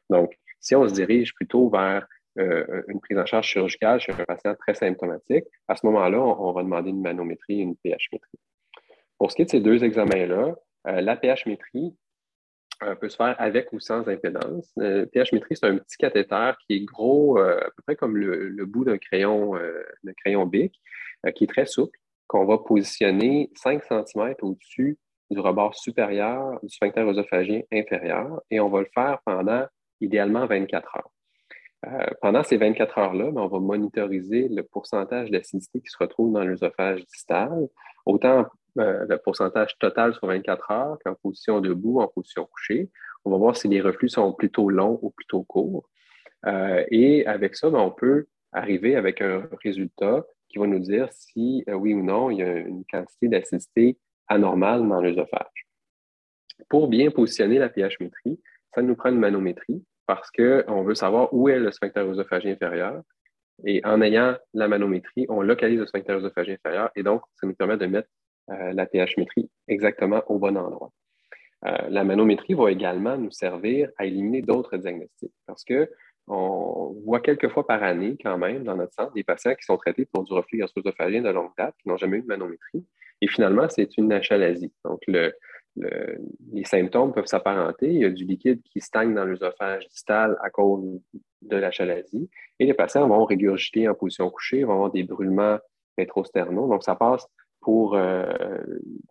[0.09, 2.07] Donc, si on se dirige plutôt vers
[2.39, 6.53] euh, une prise en charge chirurgicale chez un patient très symptomatique, à ce moment-là, on,
[6.53, 8.39] va demander une manométrie et une pH-métrie.
[9.19, 10.55] Pour ce qui est de ces deux examens-là,
[10.89, 11.95] euh, la pH-métrie
[12.83, 14.73] euh, peut se faire avec ou sans impédance.
[14.77, 18.85] La pH-métrie, c'est un petit cathéter qui est gros, à peu près comme le, bout
[18.85, 19.53] d'un crayon,
[20.19, 20.81] crayon bic,
[21.37, 24.99] qui est très souple, qu'on va positionner 5 cm au-dessus
[25.31, 29.67] du rebord supérieur du sphincter œsophagien inférieur et on va le faire pendant
[30.01, 31.11] idéalement 24 heures.
[31.87, 36.33] Euh, pendant ces 24 heures-là, ben, on va monitoriser le pourcentage d'acidité qui se retrouve
[36.33, 37.69] dans l'œsophage distal,
[38.07, 38.47] autant
[38.79, 42.91] euh, le pourcentage total sur 24 heures qu'en position debout, en position couchée.
[43.25, 45.89] On va voir si les reflux sont plutôt longs ou plutôt courts.
[46.47, 51.09] Euh, et avec ça, ben, on peut arriver avec un résultat qui va nous dire
[51.13, 55.67] si oui ou non il y a une quantité d'acidité anormale dans l'œsophage.
[56.69, 58.41] Pour bien positionner la pH-métrie,
[58.73, 63.03] ça nous prend une manométrie parce qu'on veut savoir où est le sphincter œsophagien inférieur.
[63.67, 67.55] Et en ayant la manométrie, on localise le sphincter œsophagien inférieur et donc ça nous
[67.55, 68.09] permet de mettre
[68.51, 70.93] euh, la pH-métrie exactement au bon endroit.
[71.67, 75.91] Euh, la manométrie va également nous servir à éliminer d'autres diagnostics parce que
[76.27, 79.77] on voit quelques fois par année, quand même, dans notre centre, des patients qui sont
[79.77, 82.85] traités pour du reflux gastro-œsophagien de longue date, qui n'ont jamais eu de manométrie.
[83.21, 84.73] Et finalement, c'est une achalasie.
[84.85, 85.35] Donc, le,
[85.77, 87.89] les symptômes peuvent s'apparenter.
[87.89, 91.01] Il y a du liquide qui stagne dans l'œsophage distal à cause
[91.43, 95.59] de la chalasie et les patients vont régurgiter en position couchée, vont avoir des brûlements
[95.99, 96.69] rétrosternaux.
[96.69, 97.27] Donc, ça passe
[97.61, 98.25] pour, euh,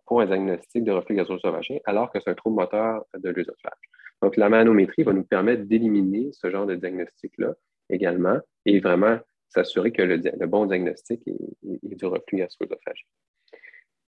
[0.06, 3.72] pour un diagnostic de reflux gastro-œsophagien alors que c'est un trouble moteur de l'œsophage.
[4.22, 7.54] Donc, la manométrie va nous permettre d'éliminer ce genre de diagnostic-là
[7.90, 13.06] également et vraiment s'assurer que le, bon diagnostic est, du reflux gastro-œsophagien.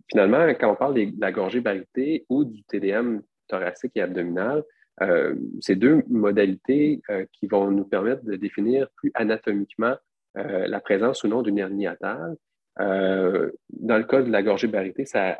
[0.10, 4.64] Finalement, quand on parle de la gorgée baritée ou du TDM thoracique et abdominal,
[5.02, 9.96] euh, c'est deux modalités euh, qui vont nous permettre de définir plus anatomiquement
[10.38, 12.36] euh, la présence ou non d'une hernie atale
[12.78, 15.38] dans le cas de la gorgée barytée, sa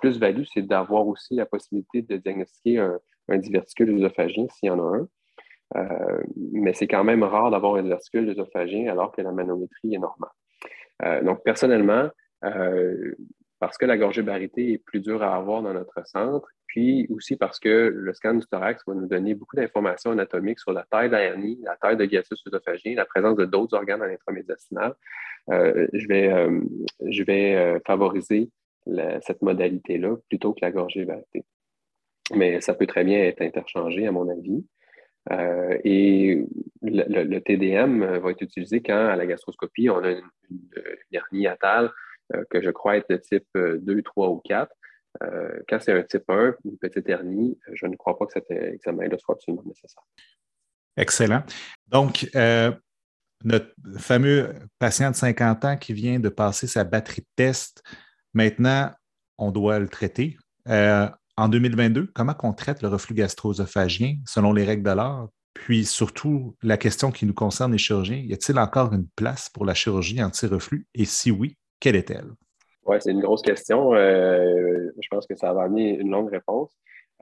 [0.00, 4.78] plus-value, c'est d'avoir aussi la possibilité de diagnostiquer un, un diverticule œsophagien s'il y en
[4.78, 5.08] a un.
[5.76, 9.98] Euh, mais c'est quand même rare d'avoir un diverticule œsophagien alors que la manométrie est
[9.98, 10.30] normale.
[11.02, 12.08] Euh, donc, personnellement,
[12.44, 13.14] euh,
[13.58, 17.36] parce que la gorgée barytée est plus dure à avoir dans notre centre, puis aussi
[17.36, 21.08] parce que le scan du thorax va nous donner beaucoup d'informations anatomiques sur la taille
[21.08, 24.94] de la taille de hiatus œsophagien, la présence de d'autres organes à l'intramédiastinal,
[25.48, 28.50] je vais, favoriser
[29.22, 31.44] cette modalité-là plutôt que la gorgée barytée.
[32.34, 34.64] Mais ça peut très bien être interchangé, à mon avis.
[35.32, 36.44] Euh, et
[36.82, 40.22] le, TDM va être utilisé quand, à la gastroscopie, on a une,
[41.10, 41.90] hernie atale
[42.34, 44.70] euh, que je crois être de type 2, euh, 3 ou 4.
[45.68, 49.16] quand c'est un type 1, une petite hernie, je ne crois pas que cet examen-là
[49.18, 50.02] soit absolument nécessaire.
[50.96, 51.42] Excellent.
[51.88, 52.28] Donc,
[53.44, 57.82] notre fameux patient de 50 ans qui vient de passer sa batterie de test,
[58.32, 58.90] maintenant,
[59.38, 60.36] on doit le traiter
[61.36, 65.28] en 2022, comment on traite le reflux gastro-œsophagien selon les règles de l'art?
[65.52, 69.64] Puis surtout, la question qui nous concerne les chirurgiens, y a-t-il encore une place pour
[69.64, 70.86] la chirurgie anti-reflux?
[70.94, 72.28] Et si oui, quelle est-elle?
[72.86, 73.94] Oui, c'est une grosse question.
[73.94, 76.70] Euh, je pense que ça va amener une longue réponse.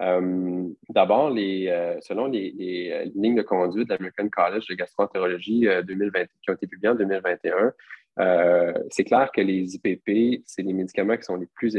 [0.01, 6.51] Euh, d'abord, euh, selon les, lignes de conduite de l'American College de gastroentérologie 2020, qui
[6.51, 7.73] ont été publiées en 2021,
[8.21, 11.77] euh, c'est clair que les IPP, c'est les médicaments qui sont les plus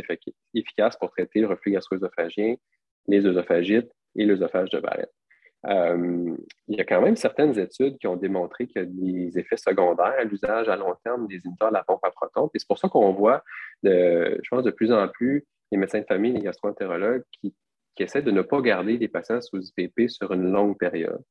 [0.54, 2.56] efficaces pour traiter le reflux gastro-œsophagien,
[3.08, 5.12] les œsophagites et l'œsophage de Barrett.
[5.68, 6.36] Euh,
[6.68, 9.58] il y a quand même certaines études qui ont démontré qu'il y a des effets
[9.58, 12.52] secondaires à l'usage à long terme des inhibiteurs de la pompe à protons.
[12.54, 13.44] Et c'est pour ça qu'on voit,
[13.84, 17.56] je pense, de plus en plus les médecins de famille, les gastroentérologues qui,
[17.96, 21.22] qui essaient de ne pas garder des patients sous IPP sur une longue période.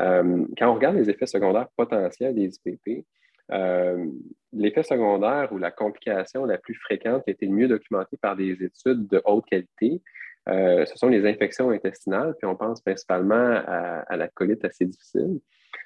[0.00, 3.06] Euh, quand on regarde les effets secondaires potentiels des IPP,
[3.52, 4.06] euh,
[4.52, 9.06] l'effet secondaire ou la complication la plus fréquente a été mieux documentée par des études
[9.06, 10.02] de haute qualité,
[10.48, 13.34] euh, ce sont les infections intestinales, puis on pense principalement
[13.66, 15.40] à, la colite assez difficile.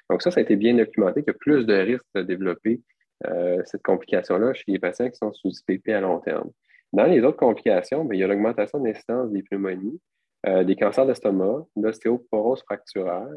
[0.09, 2.81] Donc ça, ça a été bien documenté qu'il y a plus de risques de développer
[3.27, 6.49] euh, cette complication-là chez les patients qui sont sous IPP à long terme.
[6.93, 9.99] Dans les autres complications, il y a l'augmentation de l'incidence des pneumonies,
[10.65, 13.29] des cancers d'estomac, l'ostéoporose fracturaire,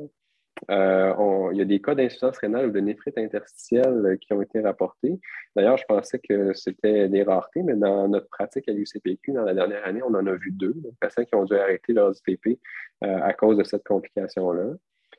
[0.70, 4.42] euh, il y a des cas d'insuffisance rénale ou de néphrite interstitielle euh, qui ont
[4.42, 5.20] été rapportés.
[5.56, 9.54] D'ailleurs, je pensais que c'était des raretés, mais dans notre pratique à l'UCPQ, dans la
[9.54, 12.58] dernière année, on en a vu deux, des patients qui ont dû arrêter leur IPP
[13.04, 14.74] euh, à cause de cette complication-là.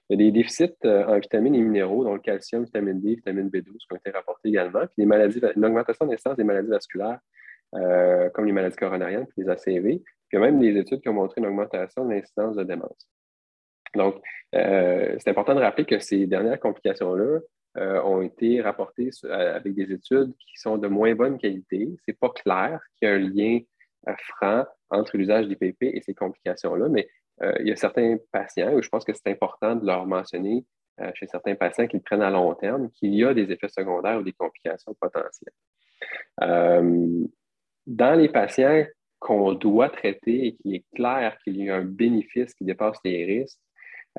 [0.09, 3.49] Il y a des déficits en vitamines et minéraux, dont le calcium, vitamine D, vitamine
[3.49, 7.19] B12, qui ont été rapportés également, puis des maladies, une augmentation d'incidence des maladies vasculaires,
[7.71, 11.09] comme les maladies coronariennes, puis les ACV, puis il y a même des études qui
[11.09, 13.07] ont montré une augmentation de l'incidence de démence.
[13.95, 14.21] Donc,
[14.55, 17.39] euh, c'est important de rappeler que ces dernières complications-là
[17.77, 21.89] euh, ont été rapportées euh, avec des études qui sont de moins bonne qualité.
[21.99, 23.59] Ce n'est pas clair qu'il y a un lien
[24.37, 27.07] franc entre l'usage d'IPP et ces complications-là, mais
[27.59, 30.63] il y a certains patients où je pense que c'est important de leur mentionner
[31.15, 34.19] chez certains patients qui le prennent à long terme qu'il y a des effets secondaires
[34.19, 35.51] ou des complications potentielles.
[36.39, 38.85] dans les patients
[39.19, 43.25] qu'on doit traiter et qu'il est clair qu'il y a un bénéfice qui dépasse les
[43.25, 43.59] risques,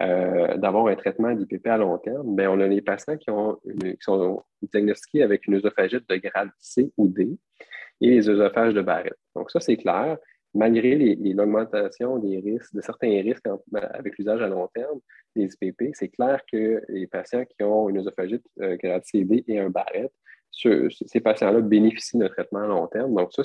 [0.03, 3.59] euh, d'avoir un traitement d'IPP à long terme, bien, on a les patients qui, ont
[3.81, 7.39] qui sont diagnostiqués avec une œsophagite de grade C ou D
[8.01, 9.17] et les œsophages de Barrett.
[9.35, 10.19] Donc, ça, c'est clair.
[10.55, 15.01] Malgré l'augmentation des risques, de certains risques avec l'usage à long terme
[15.35, 19.45] des IPP, c'est clair que les patients qui ont une œsophagite euh, grade C D
[19.49, 20.11] et un Barrett,
[20.51, 23.15] ces patients-là bénéficient d'un traitement à long terme.
[23.15, 23.43] Donc, ça,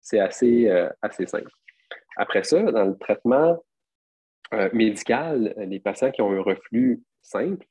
[0.00, 1.50] c'est euh, assez simple.
[2.16, 3.62] Après ça, dans le traitement
[4.54, 7.66] euh, médical, les patients qui ont un reflux simple,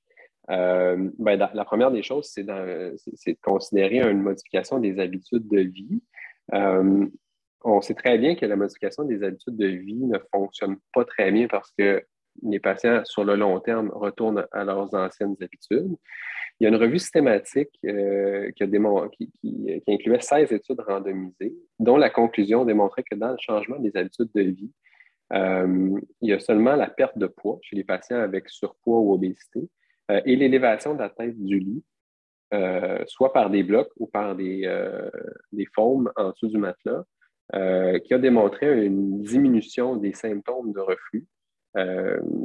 [0.50, 6.02] euh, ben, la première des choses, c'est de considérer une modification des habitudes de vie.
[6.54, 7.06] Euh,
[7.64, 11.32] on sait très bien que la modification des habitudes de vie ne fonctionne pas très
[11.32, 12.04] bien parce que
[12.42, 15.96] les patients, sur le long terme, retournent à leurs anciennes habitudes.
[16.60, 18.52] Il y a une revue systématique qui, a
[19.12, 23.96] qui, qui, incluait 16 études randomisées, dont la conclusion démontrait que dans le changement des
[23.96, 24.72] habitudes de vie,
[25.34, 29.14] euh, il y a seulement la perte de poids chez les patients avec surpoids ou
[29.14, 29.68] obésité
[30.12, 31.84] euh, et l'élévation de la tête du lit,
[32.54, 34.70] euh, soit par des blocs ou par des,
[35.52, 37.04] des faumes en dessous du matelas,
[37.52, 41.28] qui a démontré une diminution des symptômes de reflux,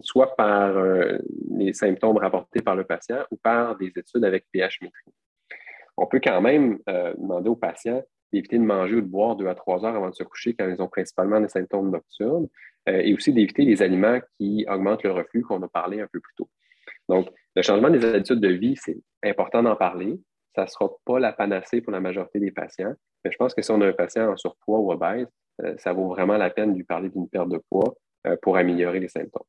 [0.02, 0.74] soit par
[1.50, 5.12] les symptômes rapportés par le patient ou par des études avec pH métrie.
[5.96, 9.54] On peut quand même demander aux patients d'éviter de manger ou de boire deux à
[9.54, 12.48] trois heures avant de se coucher quand ils ont principalement des symptômes nocturnes
[12.88, 16.20] euh, et aussi d'éviter les aliments qui augmentent le reflux qu'on a parlé un peu
[16.20, 16.48] plus tôt.
[17.08, 20.20] Donc, le changement des habitudes de vie, c'est important d'en parler.
[20.54, 22.94] ça ne sera pas la panacée pour la majorité des patients.
[23.24, 25.26] Mais je pense que si on a un patient en surpoids ou obèse,
[25.62, 27.94] euh, ça vaut vraiment la peine de lui parler d'une perte de poids
[28.26, 29.46] euh, pour améliorer les symptômes.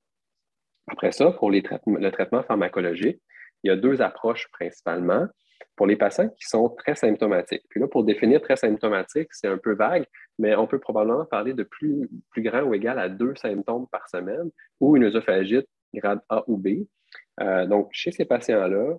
[0.87, 3.21] Après ça, pour le traitement pharmacologique,
[3.63, 5.27] il y a deux approches principalement.
[5.75, 7.63] Pour les patients qui sont très symptomatiques.
[7.69, 10.05] Puis là, pour définir très symptomatique, c'est un peu vague,
[10.37, 14.49] mais on peut probablement parler de plus, grand ou égal à deux symptômes par semaine
[14.79, 16.85] ou une œsophagite grade A ou B.
[17.41, 18.95] Euh, donc, chez ces patients-là,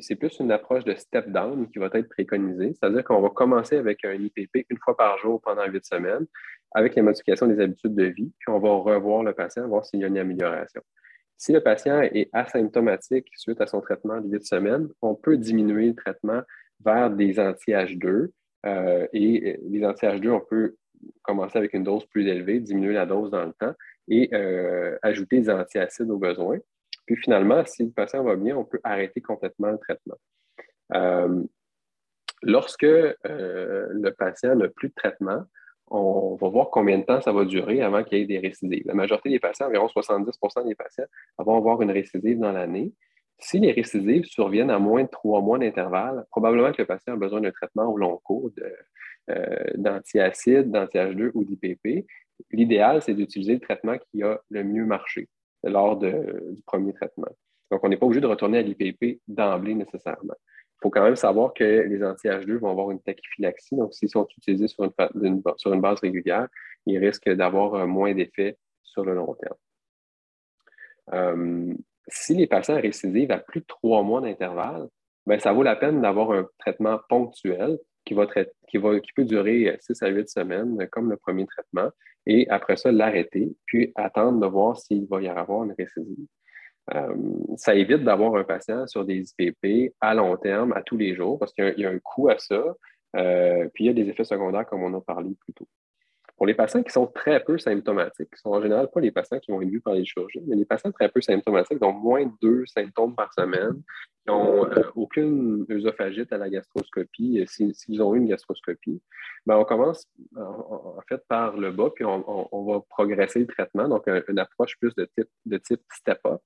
[0.00, 4.04] c'est plus une approche de step-down qui va être préconisée, c'est-à-dire qu'on va commencer avec
[4.04, 6.26] un IPP une fois par jour pendant huit semaines,
[6.72, 10.00] avec la modification des habitudes de vie, puis on va revoir le patient, voir s'il
[10.00, 10.82] y a une amélioration.
[11.40, 15.86] Si le patient est asymptomatique suite à son traitement de huit semaines, on peut diminuer
[15.86, 16.42] le traitement
[16.84, 18.28] vers des anti-H2.
[18.66, 20.76] Euh, et les anti-H2, on peut
[21.22, 23.72] commencer avec une dose plus élevée, diminuer la dose dans le temps
[24.06, 26.58] et euh, ajouter des antiacides au besoin.
[27.06, 30.18] Puis finalement, si le patient va bien, on peut arrêter complètement le traitement.
[30.94, 31.42] Euh,
[32.42, 35.44] lorsque euh, le patient n'a plus de traitement,
[35.90, 38.84] on va voir combien de temps ça va durer avant qu'il y ait des récidives.
[38.86, 41.04] La majorité des patients, environ 70% des patients,
[41.38, 42.92] vont avoir une récidive dans l'année.
[43.38, 47.16] Si les récidives surviennent à moins de trois mois d'intervalle, probablement que le patient a
[47.16, 48.50] besoin d'un traitement au long cours
[49.74, 52.06] d'antiacides, d'anti-H2 ou d'IPP.
[52.52, 55.28] L'idéal, c'est d'utiliser le traitement qui a le mieux marché
[55.62, 56.12] lors du
[56.66, 57.28] premier traitement.
[57.70, 60.34] Donc, on n'est pas obligé de retourner à l'IPP d'emblée nécessairement.
[60.80, 63.76] Il faut quand même savoir que les anti-H2 vont avoir une tachyphylaxie.
[63.76, 66.48] Donc, s'ils sont utilisés sur une, sur une base régulière,
[66.86, 69.56] ils risquent d'avoir euh, moins d'effets sur le long terme.
[71.12, 71.74] Euh,
[72.08, 74.88] si les patients récidivent à plus de trois mois d'intervalle,
[75.26, 78.26] ben, ça vaut la peine d'avoir un traitement ponctuel qui, va
[78.68, 81.90] qui, va, qui peut durer 6 à 8 semaines, comme le premier traitement,
[82.26, 86.26] et après ça, l'arrêter, puis attendre de voir s'il va y avoir une récidive.
[86.94, 87.14] Euh,
[87.56, 91.38] ça évite d'avoir un patient sur des IPP à long terme, à tous les jours,
[91.38, 92.62] parce qu'il y, a un coût à ça,
[93.16, 95.68] euh, puis il y a des effets secondaires comme on a parlé plus tôt.
[96.36, 99.38] Pour les patients qui sont très peu symptomatiques, qui sont en général pas les patients
[99.38, 102.24] qui vont être vus par les chirurgiens, mais les patients très peu symptomatiques, donc moins
[102.24, 103.82] de deux symptômes par semaine,
[104.24, 109.02] qui n'ont euh, aucune œsophagite à la gastroscopie, s'ils ont eu une gastroscopie,
[109.44, 114.08] ben on commence en, fait par le bas, puis on, va progresser le traitement, donc
[114.28, 116.40] une approche plus de type, de type step-up.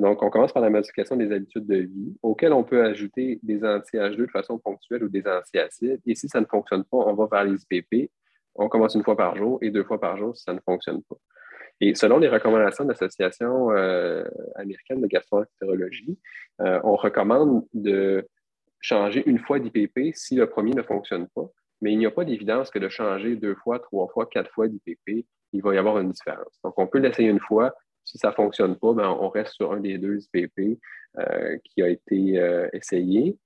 [0.00, 3.62] Donc, on commence par la modification des habitudes de vie, auxquelles on peut ajouter des
[3.62, 6.00] anti-H2 de façon ponctuelle ou des anti-acides.
[6.06, 8.10] Et si ça ne fonctionne pas, on va vers les IPP.
[8.54, 11.02] On commence une fois par jour et deux fois par jour si ça ne fonctionne
[11.02, 11.16] pas.
[11.80, 14.24] Et selon les recommandations de l'Association euh,
[14.54, 16.18] américaine de gastroentérologie,
[16.60, 18.26] euh, on recommande de
[18.80, 21.48] changer une fois d'IPP si le premier ne fonctionne pas.
[21.80, 24.68] Mais il n'y a pas d'évidence que de changer deux fois, trois fois, quatre fois
[24.68, 26.60] d'IPP, il va y avoir une différence.
[26.62, 27.74] Donc, on peut l'essayer une fois,
[28.12, 30.78] si ça ne fonctionne pas, ben, on reste sur un des deux IPP
[31.18, 33.38] euh, qui a été euh, essayé.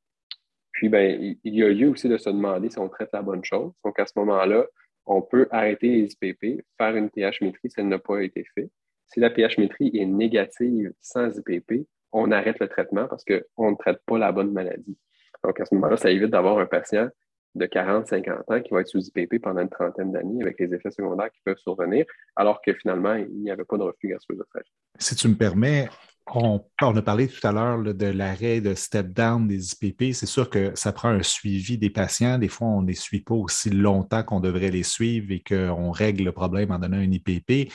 [0.73, 3.45] Puis, ben, il y a lieu aussi de se demander si on traite la bonne
[3.45, 3.73] chose.
[3.85, 4.67] Donc, à ce moment-là,
[5.07, 8.71] on peut arrêter les IPP, faire une pH-métrie si elle n'a pas été faite.
[9.07, 14.01] Si la pH-métrie est négative sans IPP, on arrête le traitement parce qu'on ne traite
[14.05, 14.99] pas la bonne maladie.
[15.45, 17.09] Donc, à ce moment-là, ça évite d'avoir un patient
[17.57, 20.91] de 40-50 ans qui va être sous IPP pendant une trentaine d'années avec les effets
[20.91, 22.05] secondaires qui peuvent survenir,
[22.37, 24.73] alors que finalement, il n'y avait pas de reflux gastro-œsophagique.
[24.99, 25.89] Si tu me permets,
[26.35, 30.13] on, a parlé tout à l'heure de l'arrêt de step-down des IPP.
[30.13, 32.39] C'est sûr que ça prend un suivi des patients.
[32.39, 35.91] Des fois, on ne les suit pas aussi longtemps qu'on devrait les suivre et qu'on
[35.93, 37.73] règle le problème en donnant un IPP.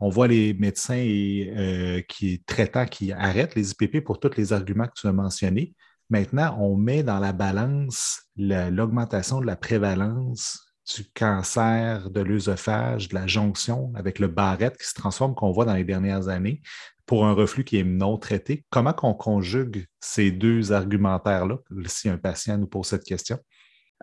[0.00, 4.86] On voit les médecins euh, qui traitants qui arrêtent les IPP pour tous les arguments
[4.86, 5.72] que tu as mentionnés.
[6.14, 13.16] Maintenant, on met dans la balance l'augmentation de la prévalence du cancer de l'œsophage, de
[13.16, 16.60] la jonction avec le barrette qui se transforme, qu'on voit dans les dernières années,
[17.04, 18.64] pour un reflux qui est non traité.
[18.70, 23.40] Comment qu'on conjugue ces deux argumentaires-là, si un patient nous pose cette question?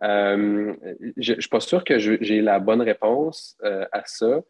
[0.04, 0.76] Euh,
[1.16, 4.42] je ne suis pas sûr que j'ai la bonne réponse euh, à ça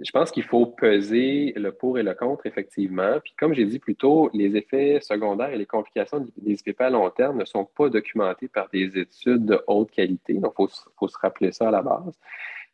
[0.00, 3.18] je pense qu'il faut peser le pour et le contre, effectivement.
[3.22, 6.90] Puis comme j'ai dit plus tôt, les effets secondaires et les complications des IPP à
[6.90, 10.34] long terme ne sont pas documentés par des études de haute qualité.
[10.34, 10.66] Donc, il
[10.98, 12.18] faut, se rappeler ça à la base.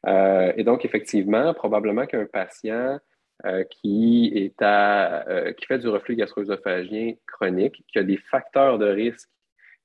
[0.06, 2.98] Euh, et donc, effectivement, probablement qu'un patient
[3.46, 8.78] euh, qui, est à, euh, qui fait du reflux gastro-œsophagien chronique, qui a des facteurs
[8.78, 9.28] de risque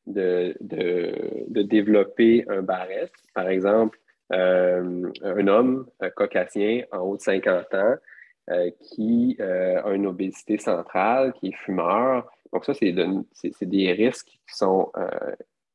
[0.05, 3.97] de, de développer un barrette, par exemple,
[4.29, 7.95] un homme caucasien en haut de 50 ans
[8.49, 12.29] euh, qui euh, a une obésité centrale, qui est fumeur.
[12.51, 14.91] Donc, ça, c'est des risques qui sont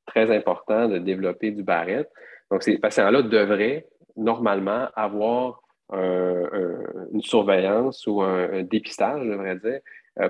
[0.07, 2.11] très importants de développer du barrette.
[2.51, 3.87] Donc, ces patients-là devraient
[4.17, 9.81] normalement avoir une surveillance ou un, dépistage, je devrais dire,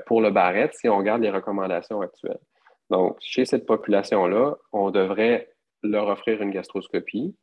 [0.07, 2.39] pour le barrette si on regarde les recommandations actuelles.
[2.89, 5.51] Donc, chez cette population-là, on devrait
[5.83, 7.35] leur offrir une gastroscopie.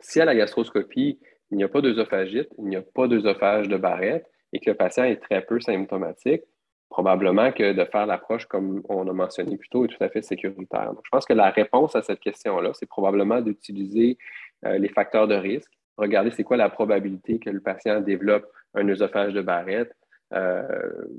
[0.00, 1.18] Si à la gastroscopie,
[1.50, 4.76] il n'y a pas d'œsophagite, il n'y a pas d'œsophage de barrette et que le
[4.76, 6.42] patient est très peu symptomatique,
[6.88, 10.22] probablement que de faire l'approche comme on a mentionné plus tôt est tout à fait
[10.22, 10.92] sécuritaire.
[10.92, 14.18] Donc, je pense que la réponse à cette question-là, c'est probablement d'utiliser
[14.64, 18.88] euh, les facteurs de risque, regarder c'est quoi la probabilité que le patient développe un
[18.88, 19.92] œsophage de barrette
[20.32, 20.62] euh,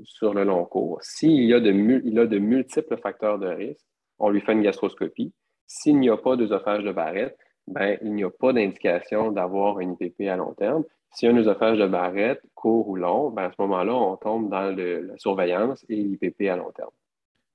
[0.04, 0.98] sur le long cours.
[1.02, 3.84] S'il y a de, a de multiples facteurs de risque,
[4.18, 5.32] on lui fait une gastroscopie.
[5.66, 7.36] S'il n'y a pas d'œsophage de barrette,
[7.66, 10.84] ben, il n'y a pas d'indication d'avoir une IPP à long terme.
[11.14, 14.74] Si un œsophage de barrette, court ou long, ben, à ce moment-là, on tombe dans
[14.74, 16.90] la surveillance et l'IPP à long terme.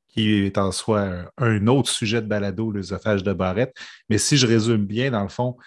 [0.07, 3.75] Qui est en soi un, autre sujet de balado, l'œsophage de barrette.
[4.09, 5.57] Mais si je résume bien, dans le fond,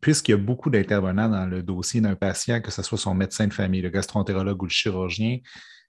[0.00, 3.46] puisqu'il y a beaucoup d'intervenants dans le dossier d'un patient, que ce soit son médecin
[3.46, 5.38] de famille, le gastroentérologue ou le chirurgien,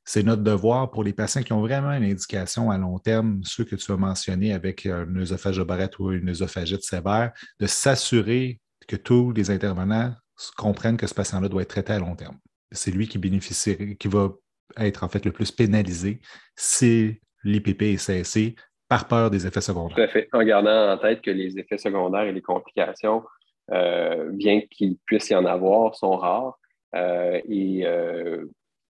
[0.05, 3.63] c'est notre devoir pour les patients qui ont vraiment une indication à long terme, ceux
[3.63, 8.59] que tu as mentionnés avec un œsophage de barrette ou une œsophagite sévère, de s'assurer
[8.87, 10.13] que tous les intervenants
[10.57, 12.37] comprennent que ce patient-là doit être traité à long terme.
[12.71, 14.31] C'est lui qui bénéficierait, qui va
[14.77, 16.21] être en fait le plus pénalisé
[16.55, 18.55] si l'IPP est cessé
[18.87, 19.95] par peur des effets secondaires.
[19.95, 20.27] Tout à fait.
[20.33, 23.23] En gardant en tête que les effets secondaires et les complications,
[23.71, 26.57] euh, bien qu'il puisse y en avoir, sont rares
[26.95, 28.45] euh, et euh,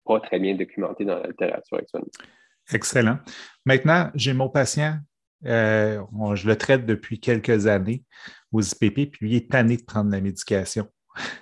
[0.06, 2.08] pas très bien documentés dans la littérature actuellement.
[2.72, 3.18] Excellent.
[3.64, 4.98] Maintenant, j'ai mon patient,
[5.42, 8.04] je le traite depuis quelques années
[8.52, 10.88] aux IPP, puis il est tanné de prendre la médication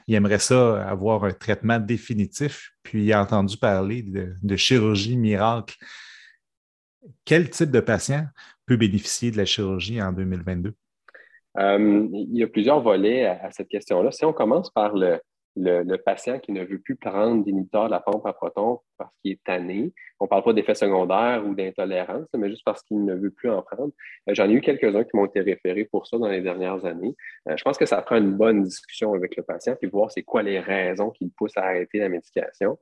[0.07, 5.77] il aimerait ça avoir un traitement définitif, puis il a entendu parler de, chirurgie miracle.
[7.25, 8.27] Quel type de patient
[8.67, 10.75] peut bénéficier de la chirurgie en 2022?
[11.57, 14.11] Euh, il y a plusieurs volets à cette question-là.
[14.11, 15.21] Si on commence par le,
[15.57, 19.33] le, patient qui ne veut plus prendre d'inhibiteur de la pompe à protons parce qu'il
[19.33, 19.93] est tanné.
[20.21, 23.51] On ne parle pas d'effets secondaires ou d'intolérance, mais juste parce qu'il ne veut plus
[23.51, 23.93] en prendre.
[24.29, 27.15] Euh, j'en ai eu quelques-uns qui m'ont été référés pour ça dans les dernières années.
[27.49, 30.23] Euh, je pense que ça prend une bonne discussion avec le patient puis voir c'est
[30.23, 32.79] quoi les raisons qui le poussent à arrêter la médication.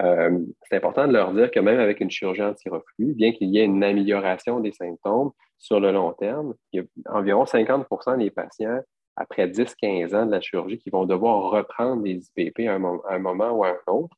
[0.00, 0.38] Euh,
[0.68, 3.64] c'est important de leur dire que même avec une chirurgie anti-reflux, bien qu'il y ait
[3.64, 8.80] une amélioration des symptômes sur le long terme, il y a environ 50% des patients
[9.18, 13.50] après 10-15 ans de la chirurgie qui vont devoir reprendre les IPP à un, moment
[13.50, 14.16] ou à un autre.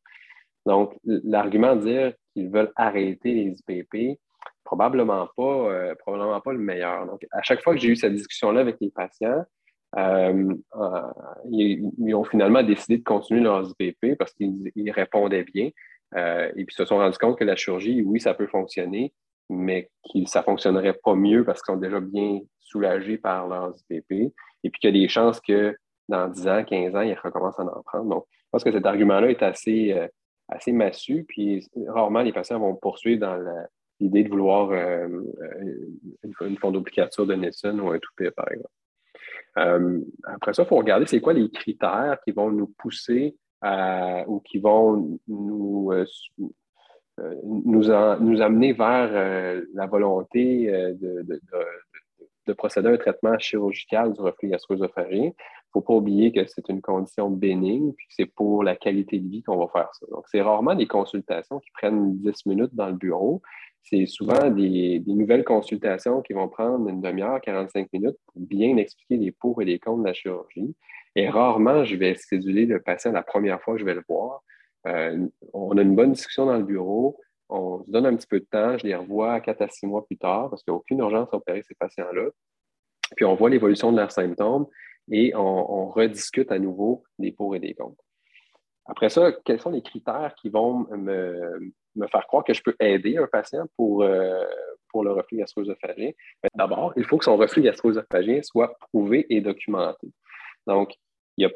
[0.66, 4.20] Donc, l'argument de dire qu'ils veulent arrêter les IPP,
[4.62, 7.06] probablement pas, euh, probablement pas le meilleur.
[7.06, 9.42] Donc, à chaque fois que j'ai eu cette discussion-là avec les patients,
[9.96, 11.00] euh, euh,
[11.50, 15.70] ils, ont finalement décidé de continuer leurs IPP parce qu'ils répondaient bien.
[16.14, 19.14] et puis se sont rendus compte que la chirurgie, oui, ça peut fonctionner,
[19.48, 23.74] mais que ça ne fonctionnerait pas mieux parce qu'ils sont déjà bien soulagés par leurs
[23.90, 24.32] IPP
[24.64, 25.76] et puis qu'il y a des chances que
[26.10, 28.10] dans 10 ans, 15 ans, ils recommencent à en prendre.
[28.10, 30.08] Donc, je pense que cet argument-là est assez, euh,
[30.48, 33.38] assez massu, puis rarement les patients vont poursuivre dans
[34.00, 40.04] l'idée de vouloir euh, euh, une, fondoplicature de Nielsen ou un toupet, par exemple.
[40.24, 43.36] après ça, il faut regarder c'est quoi les critères qui vont nous pousser
[44.26, 45.92] ou qui vont nous,
[47.44, 51.40] nous, nous amener vers la volonté de
[52.52, 55.24] procéder à un traitement chirurgical du reflux gastro-œsophagien.
[55.24, 55.32] Il ne
[55.72, 59.42] faut pas oublier que c'est une condition bénigne, puis c'est pour la qualité de vie
[59.42, 60.06] qu'on va faire ça.
[60.10, 63.40] Donc, c'est rarement des consultations qui prennent 10 minutes dans le bureau.
[63.82, 69.16] C'est souvent des, nouvelles consultations qui vont prendre une demi-heure, 45 minutes pour bien expliquer
[69.16, 70.74] les pour et les contre de la chirurgie.
[71.16, 74.42] Et rarement, je vais céduler le patient la première fois que je vais le voir.
[74.86, 77.16] Euh, on a une bonne discussion dans le bureau
[77.50, 80.06] on se donne un petit peu de temps, je les revois quatre à six mois
[80.06, 82.30] plus tard parce qu'il n'y a aucune urgence à opérer ces patients-là.
[83.16, 84.66] Puis on voit l'évolution de leurs symptômes
[85.10, 88.02] et on, rediscute à nouveau des pour et des contre.
[88.86, 91.72] Après ça, quels sont les critères qui vont me,
[92.10, 94.44] faire croire que je peux aider un patient pour, euh,
[94.88, 96.12] pour le reflux gastro-œsophagien?
[96.42, 100.08] Ben, d'abord, il faut que son reflux gastro-œsophagien soit prouvé et documenté.
[100.66, 100.94] Donc,
[101.36, 101.50] il y a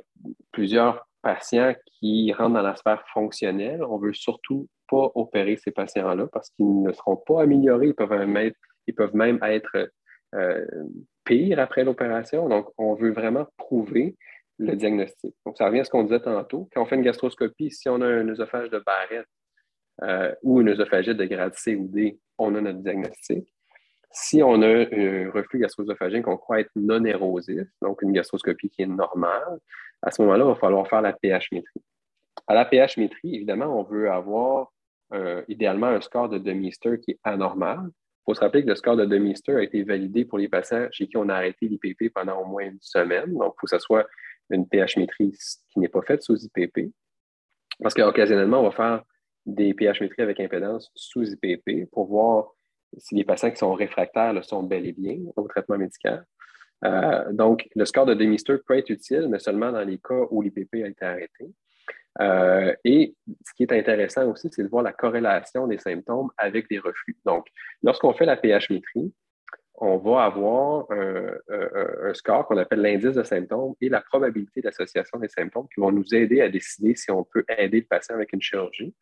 [0.51, 3.83] plusieurs patients qui rentrent dans la sphère fonctionnelle.
[3.85, 7.89] On veut surtout pas opérer ces patients-là parce qu'ils ne seront pas améliorés.
[7.89, 8.57] Ils peuvent même être,
[8.87, 9.91] ils peuvent même être
[10.35, 10.67] euh,
[11.25, 12.49] pires après l'opération.
[12.49, 14.17] Donc, on veut vraiment prouver
[14.59, 15.35] le diagnostic.
[15.45, 16.69] Donc, ça revient à ce qu'on disait tantôt.
[16.73, 19.27] Quand on fait une gastroscopie, si on a un œsophage de Barrett
[20.03, 23.49] euh, ou une œsophagite de grade C ou D, on a notre diagnostic.
[24.11, 28.83] Si on a un reflux gastro-œsophagien qu'on croit être non érosif, donc une gastroscopie qui
[28.83, 29.59] est normale,
[30.03, 31.83] à ce moment-là, il va falloir faire la pH-métrie.
[32.47, 34.71] À la pH-métrie, évidemment, on veut avoir
[35.15, 37.81] euh, idéalement un score de demi-ster qui est anormal.
[37.85, 40.89] Il faut se rappeler que le score de demi-ster a été validé pour les patients
[40.91, 43.33] chez qui on a arrêté l'IPP pendant au moins une semaine.
[43.35, 44.07] Donc, il faut que ce soit
[44.51, 45.37] une pH-métrie
[45.71, 46.93] qui n'est pas faite sous IPP.
[47.81, 49.03] Parce qu'occasionnellement, on va faire
[49.47, 52.49] des pH-métries avec impédance sous IPP pour voir
[52.99, 56.25] si les patients qui sont réfractaires le sont bel et bien au traitement médical.
[56.85, 60.43] Euh, donc, le score de Demister peut être utile, mais seulement dans les cas où
[60.43, 61.53] l'IPP a été arrêté.
[62.21, 66.67] Euh, et ce qui est intéressant aussi, c'est de voir la corrélation des symptômes avec
[66.71, 67.17] les reflux.
[67.25, 67.47] Donc,
[67.83, 69.13] lorsqu'on fait la pH-métrie,
[69.77, 75.29] on va avoir un, score qu'on appelle l'indice de symptômes et la probabilité d'association des
[75.29, 78.41] symptômes qui vont nous aider à décider si on peut aider le patient avec une
[78.41, 78.95] chirurgie.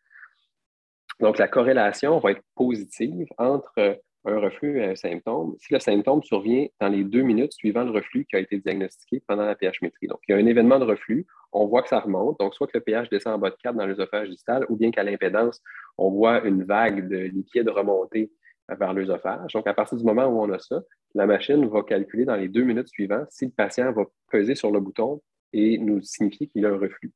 [1.21, 6.23] Donc, la corrélation va être positive entre un reflux et un symptôme si le symptôme
[6.23, 10.07] survient dans les deux minutes suivant le reflux qui a été diagnostiqué pendant la pH-métrie.
[10.07, 12.67] Donc, il y a un événement de reflux, on voit que ça remonte, donc soit
[12.67, 15.61] que le pH descend en bas de 4 dans l'œsophage distal, ou bien qu'à l'impédance,
[15.99, 18.33] on voit une vague de liquide remonter
[18.69, 19.53] vers l'œsophage.
[19.53, 20.83] Donc, à partir du moment où on a ça,
[21.15, 24.71] la machine va calculer dans les deux minutes suivantes si le patient va peser sur
[24.71, 25.21] le bouton
[25.53, 27.13] et nous signifier qu'il a un reflux.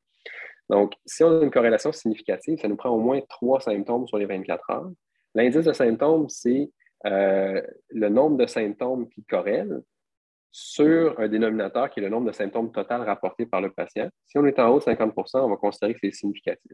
[0.69, 4.19] Donc, si on a une corrélation significative, ça nous prend au moins trois symptômes sur
[4.19, 4.91] les 24 heures.
[5.35, 6.71] L'indice de symptômes, c'est
[7.05, 9.83] euh, le nombre de symptômes qui corrèlent
[10.51, 14.09] sur un dénominateur qui est le nombre de symptômes total rapportés par le patient.
[14.27, 16.73] Si on est en haut de 50% on va considérer que c'est significatif.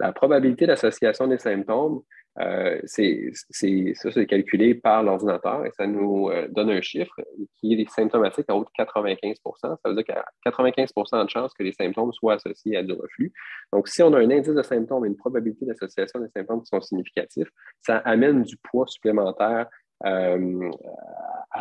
[0.00, 2.02] La probabilité d'association des symptômes,
[2.40, 7.14] euh, c'est, ça, c'est calculé par l'ordinateur et ça nous euh, donne un chiffre
[7.56, 11.28] qui est symptomatique en haut de 95% Ça veut dire qu'il y a 95% de
[11.28, 13.32] chances que les symptômes soient associés à du reflux.
[13.72, 16.68] Donc, si on a un indice de symptômes et une probabilité d'association des symptômes qui
[16.68, 17.48] sont significatifs,
[17.82, 19.68] ça amène du poids supplémentaire
[20.06, 20.70] euh,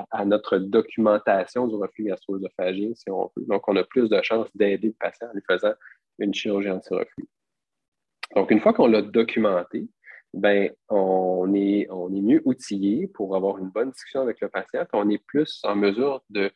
[0.09, 3.45] à, notre documentation du reflux gastro-œsophagien, si on veut.
[3.45, 5.73] Donc, on a plus de chances d'aider le patient en lui faisant
[6.17, 7.27] une chirurgie anti-reflux.
[8.35, 9.89] Donc, une fois qu'on l'a documenté,
[10.33, 14.85] ben, on, est, mieux outillé pour avoir une bonne discussion avec le patient.
[14.93, 16.51] On est plus en mesure de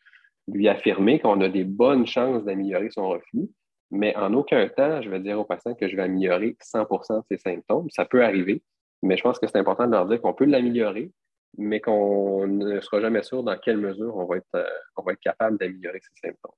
[0.47, 3.49] lui affirmer qu'on a des bonnes chances d'améliorer son reflux,
[3.91, 7.23] mais en aucun temps, je vais dire au patient que je vais améliorer 100% de
[7.29, 7.89] ses symptômes.
[7.89, 8.63] Ça peut arriver,
[9.01, 11.11] mais je pense que c'est important de leur dire qu'on peut l'améliorer,
[11.57, 14.65] mais qu'on ne sera jamais sûr dans quelle mesure on va être, euh,
[14.97, 16.51] on capable d'améliorer ses symptômes.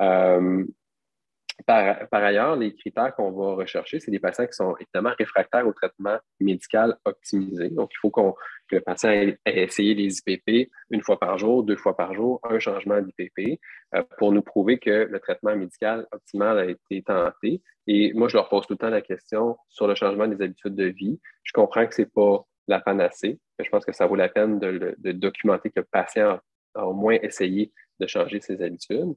[0.00, 0.64] Euh,
[1.64, 5.72] par, ailleurs, les critères qu'on va rechercher, c'est des patients qui sont évidemment réfractaires au
[5.72, 7.70] traitement médical optimisé.
[7.70, 8.22] Donc, il faut que
[8.70, 12.58] le patient ait, essayé les IPP une fois par jour, deux fois par jour, un
[12.58, 13.58] changement d'IPP
[13.94, 17.62] euh, pour nous prouver que le traitement médical optimal a été tenté.
[17.86, 20.74] Et moi, je leur pose tout le temps la question sur le changement des habitudes
[20.74, 21.18] de vie.
[21.42, 24.28] Je comprends que ce n'est pas la panacée, mais je pense que ça vaut la
[24.28, 26.38] peine de, de documenter que le patient
[26.74, 29.14] a au moins essayé de changer ses habitudes.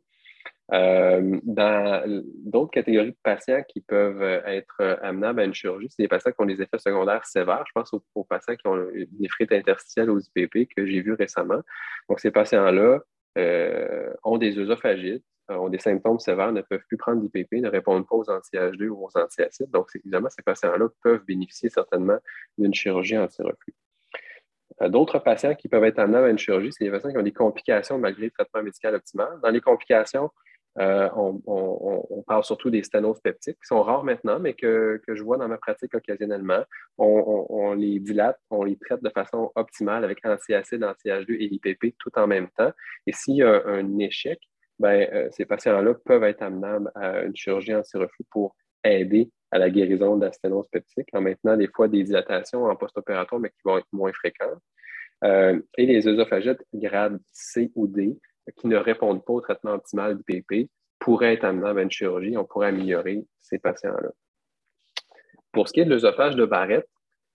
[0.72, 2.04] Euh, dans
[2.46, 6.08] d'autres catégories de patients qui peuvent euh, être euh, amenables à une chirurgie, c'est des
[6.08, 7.64] patients qui ont des effets secondaires sévères.
[7.68, 11.62] Je pense aux, patients qui ont des frites interstitielles aux IPP que j'ai vus récemment.
[12.08, 13.00] Donc, ces patients-là
[14.24, 18.16] ont des œsophagites, ont des symptômes sévères, ne peuvent plus prendre d'IPP, ne répondent pas
[18.16, 19.72] aux anti-H2 ou aux antiacides.
[19.72, 22.18] Donc, évidemment, ces patients-là peuvent bénéficier certainement
[22.58, 23.74] d'une chirurgie anti-reflux.
[24.88, 27.34] D'autres patients qui peuvent être amenables à une chirurgie, c'est des patients qui ont des
[27.34, 29.40] complications malgré le traitement médical optimal.
[29.44, 30.30] Dans les complications,
[30.78, 35.38] euh, on, parle surtout des stanoses peptiques, qui sont rares maintenant, mais que, je vois
[35.38, 36.64] dans ma pratique occasionnellement.
[36.98, 42.12] On, les dilate, on les traite de façon optimale avec antiacide, anti-H2 et l'IPP tout
[42.16, 42.72] en même temps.
[43.08, 44.40] Et s'il y a un échec,
[44.78, 49.70] ben, euh, ces patients-là peuvent être amenables à une chirurgie anti-reflux pour aider à la
[49.70, 53.62] guérison de la sténose peptique en maintenant des fois des dilatations en post-opératoire, mais qui
[53.66, 54.62] vont être moins fréquentes.
[55.24, 58.18] Euh, et les œsophagites grade C ou D,
[58.56, 60.70] qui ne répondent pas au traitement optimal d'IPP
[61.00, 62.38] pourraient être amenés à une chirurgie.
[62.38, 64.10] On pourrait améliorer ces patients-là.
[65.52, 66.88] Pour ce qui est de l'œsophage de Barrett,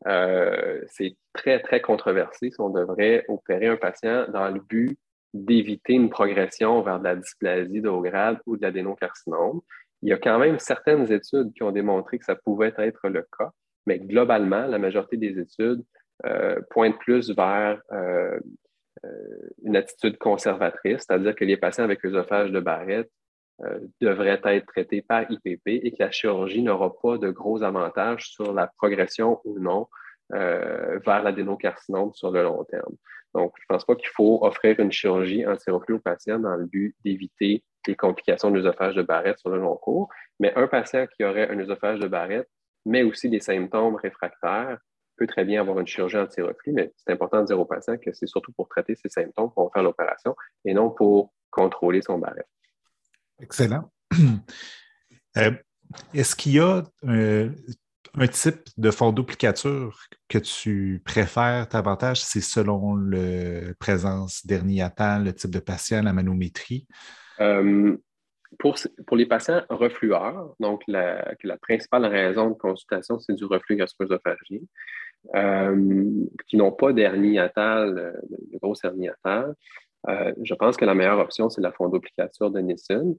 [0.07, 4.99] euh, c'est très, très controversé si on devrait opérer un patient dans le but
[5.33, 9.61] d'éviter une progression vers de la dysplasie de haut grade ou de l'adénocarcinome.
[10.05, 13.27] Il y a quand même certaines études qui ont démontré que ça pouvait être le
[13.39, 13.51] cas,
[13.87, 15.83] mais globalement, la majorité des études
[16.27, 18.39] euh, pointent plus vers euh,
[19.07, 23.11] euh, une attitude conservatrice, c'est-à-dire que les patients avec œsophage de Barrett
[24.01, 28.53] devraient être traités par IPP et que la chirurgie n'aura pas de gros avantages sur
[28.53, 29.87] la progression ou non
[30.33, 32.95] euh, vers l'adénocarcinome sur le long terme.
[33.35, 36.67] Donc, je ne pense pas qu'il faut offrir une chirurgie anti-reflux aux patients dans le
[36.67, 40.09] but d'éviter les complications de l'œsophage de Barrett sur le long cours.
[40.41, 42.49] Mais un patient qui aurait un œsophage de Barrett,
[42.87, 44.79] mais aussi des symptômes réfractaires,
[45.17, 48.13] peut très bien avoir une chirurgie anti-reflux, mais c'est important de dire au patient que
[48.13, 52.19] c'est surtout pour traiter ses symptômes qu'on va faire l'opération et non pour contrôler son
[52.19, 52.49] barrette.
[53.41, 53.91] Excellent.
[55.37, 55.51] Euh,
[56.15, 57.51] est-ce qu'il y a euh,
[58.17, 59.99] un type de fond duplicature
[60.29, 62.21] que tu préfères davantage?
[62.21, 66.87] C'est selon la présence dernier-temps, le type de patient, la manométrie?
[67.41, 67.97] Euh,
[68.59, 68.77] pour,
[69.17, 74.05] les patients reflueurs, donc la, principale raison de consultation, c'est du reflux gastro
[76.47, 79.55] qui n'ont pas d'hernie atale, de grosse hernie atale,
[80.43, 83.17] je pense que la meilleure option, c'est la fondoplicature de Nissen.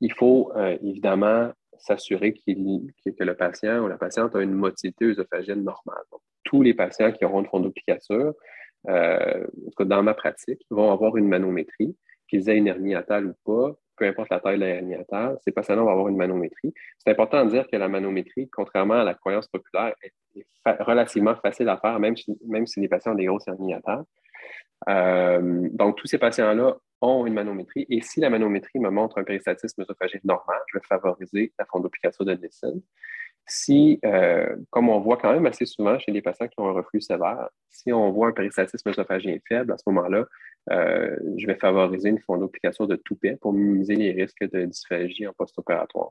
[0.00, 6.04] Il faut évidemment s'assurer que le patient ou la patiente a une motilité œsophagienne normale.
[6.44, 8.32] tous les patients qui auront une fondoplicature,
[8.88, 11.96] euh, en tout cas dans ma pratique, vont avoir une manométrie,
[12.28, 15.38] qu'ils aient une hernie atale ou pas, peu importe la taille de la hernie atale,
[15.44, 16.72] ces patients-là vont avoir une manométrie.
[16.98, 20.44] C'est important de dire que la manométrie, contrairement à la croyance populaire, est,
[20.80, 24.04] relativement facile à faire, même si, même si les patients ont des grosses hernies atales.
[24.88, 27.86] Euh, donc, tous ces patients-là ont une manométrie.
[27.90, 32.24] Et si la manométrie me montre un péristatisme œsophagien normal, je vais favoriser la fondoplication
[32.24, 32.80] de Nissen.
[33.48, 36.72] Si, euh, comme on voit quand même assez souvent chez les patients qui ont un
[36.72, 40.24] reflux sévère, si on voit un péristatisme œsophagien faible, à ce moment-là,
[40.70, 45.32] euh, je vais favoriser une fondoplication de toupet pour minimiser les risques de dysphagie en
[45.32, 46.10] post-opératoire.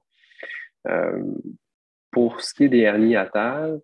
[0.88, 1.24] Euh,
[2.12, 3.82] pour ce qui est des hernies atales,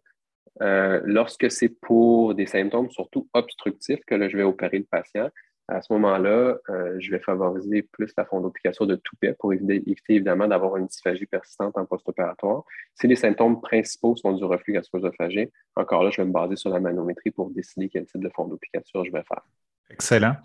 [0.60, 5.30] lorsque c'est pour des symptômes surtout obstructifs que je vais opérer le patient,
[5.72, 10.47] à ce moment-là, euh, je vais favoriser plus la fondoplication de toupet pour éviter, évidemment
[10.47, 12.63] d'avoir une dysphagie persistante en post-opératoire.
[12.95, 15.45] Si les symptômes principaux sont du reflux gastro-œsophagien,
[15.76, 19.03] encore là, je vais me baser sur la manométrie pour décider quel type de fondoplication
[19.03, 19.41] je vais faire.
[19.89, 20.36] Excellent.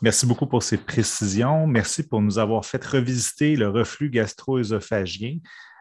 [0.00, 1.66] Merci beaucoup pour ces précisions.
[1.66, 5.38] Merci pour nous avoir fait revisiter le reflux gastro-œsophagien.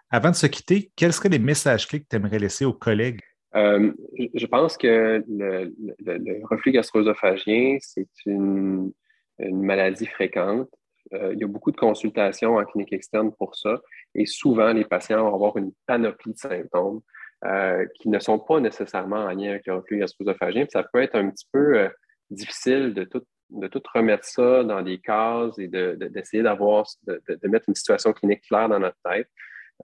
[0.09, 3.21] Avant de se quitter, quels seraient les messages clés que tu aimerais laisser aux collègues
[3.55, 3.91] euh,
[4.33, 8.91] je pense que le, reflux gastro-œsophagien, c'est une,
[9.39, 10.69] maladie fréquente.
[11.13, 13.81] Euh, il y a beaucoup de consultations en clinique externe pour ça.
[14.13, 17.01] Et souvent, les patients vont avoir une panoplie de symptômes
[17.45, 20.65] euh, qui ne sont pas nécessairement en lien avec le reflux gastro-œsophagien.
[20.69, 21.89] Ça peut être un petit peu
[22.29, 27.67] difficile de tout, de tout remettre ça dans des cases et d'essayer de, de mettre
[27.67, 29.27] une situation clinique claire dans notre tête.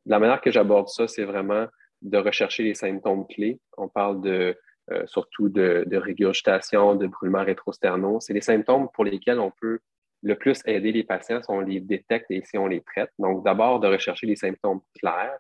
[0.06, 1.66] La manière que j'aborde ça, c'est vraiment
[2.02, 3.60] de rechercher les symptômes clés.
[3.78, 8.20] On parle euh, surtout de, régurgitation, de brûlement rétrosternaux.
[8.20, 9.80] C'est les symptômes pour lesquels on peut
[10.24, 13.12] le plus aider les patients si on les détecte et si on les traite.
[13.20, 15.38] Donc, d'abord, de rechercher les symptômes clairs,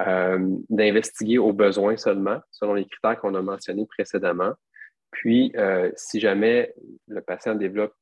[0.00, 0.38] euh,
[0.68, 4.52] d'investiguer aux besoins seulement, selon les critères qu'on a mentionnés précédemment.
[5.10, 6.74] Puis, euh, si jamais
[7.08, 7.94] le patient développe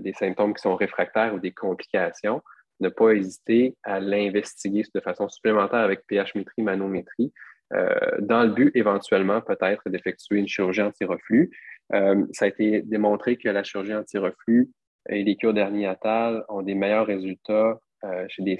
[0.00, 2.42] des symptômes qui sont réfractaires ou des complications,
[2.82, 7.32] ne pas hésiter à l'investiguer de façon supplémentaire avec pH-métrie, manométrie,
[7.72, 11.50] euh, dans le but éventuellement peut-être d'effectuer une chirurgie anti-reflux.
[11.94, 14.70] Euh, ça a été démontré que la chirurgie anti-reflux
[15.08, 18.58] et les cures derniatales ont des meilleurs résultats euh, chez, des,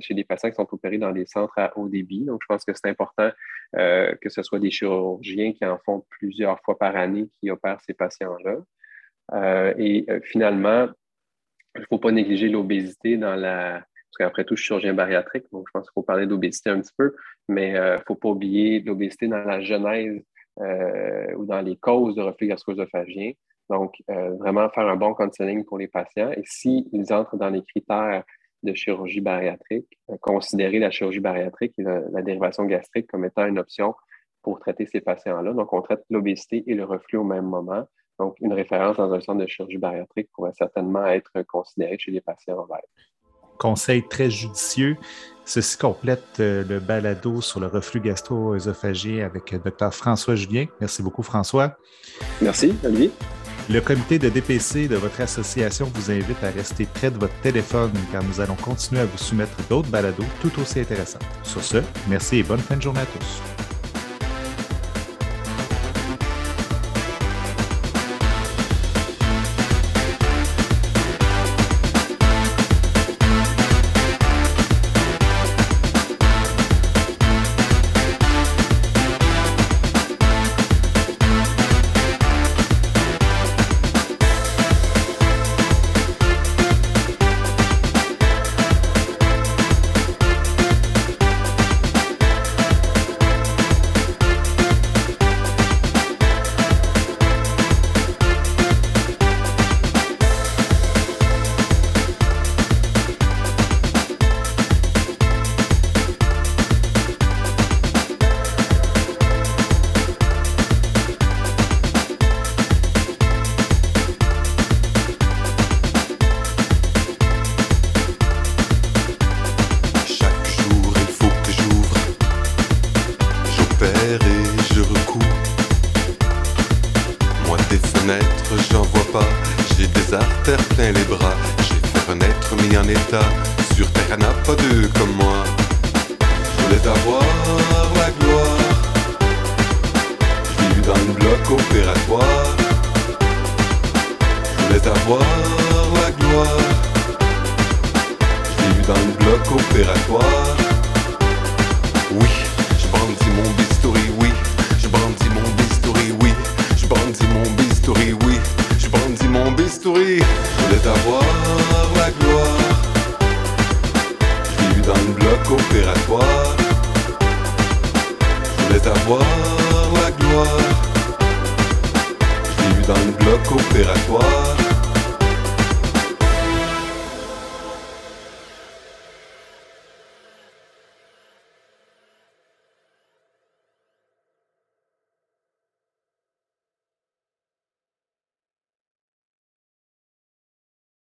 [0.00, 2.24] chez des patients qui sont opérés dans des centres à haut débit.
[2.24, 3.30] Donc, je pense que c'est important
[3.74, 7.94] que ce soit des chirurgiens qui en font plusieurs fois par année qui opèrent ces
[7.94, 9.74] patients-là.
[9.78, 10.88] et finalement,
[11.76, 13.84] il ne faut pas négliger l'obésité dans la.
[14.10, 16.80] Parce qu'après tout, je suis chirurgien bariatrique, donc je pense qu'il faut parler d'obésité un
[16.80, 17.14] petit peu,
[17.48, 20.22] mais il euh, ne faut pas oublier l'obésité dans la genèse
[20.60, 23.32] euh, ou dans les causes de reflux gastro-œsophagien.
[23.70, 26.30] Donc, euh, vraiment faire un bon counseling pour les patients.
[26.32, 28.22] Et s'ils entrent dans les critères
[28.62, 33.94] de chirurgie bariatrique, considérer la chirurgie bariatrique et la, dérivation gastrique comme étant une option
[34.42, 35.54] pour traiter ces patients-là.
[35.54, 37.88] Donc, on traite l'obésité et le reflux au même moment.
[38.18, 42.20] Donc, une référence dans un centre de chirurgie bariatrique pourrait certainement être considérée chez les
[42.20, 42.80] patients en verre.
[43.58, 44.96] Conseil très judicieux.
[45.44, 50.66] Ceci complète euh, le balado sur le reflux gastro-œsophagien avec le Dr François Julien.
[50.80, 51.76] Merci beaucoup, François.
[52.40, 53.10] Merci, Olivier.
[53.70, 57.92] Le comité de DPC de votre association vous invite à rester près de votre téléphone
[58.10, 61.20] car nous allons continuer à vous soumettre d'autres balados tout aussi intéressants.
[61.44, 63.71] Sur ce, merci et bonne fin de journée à tous.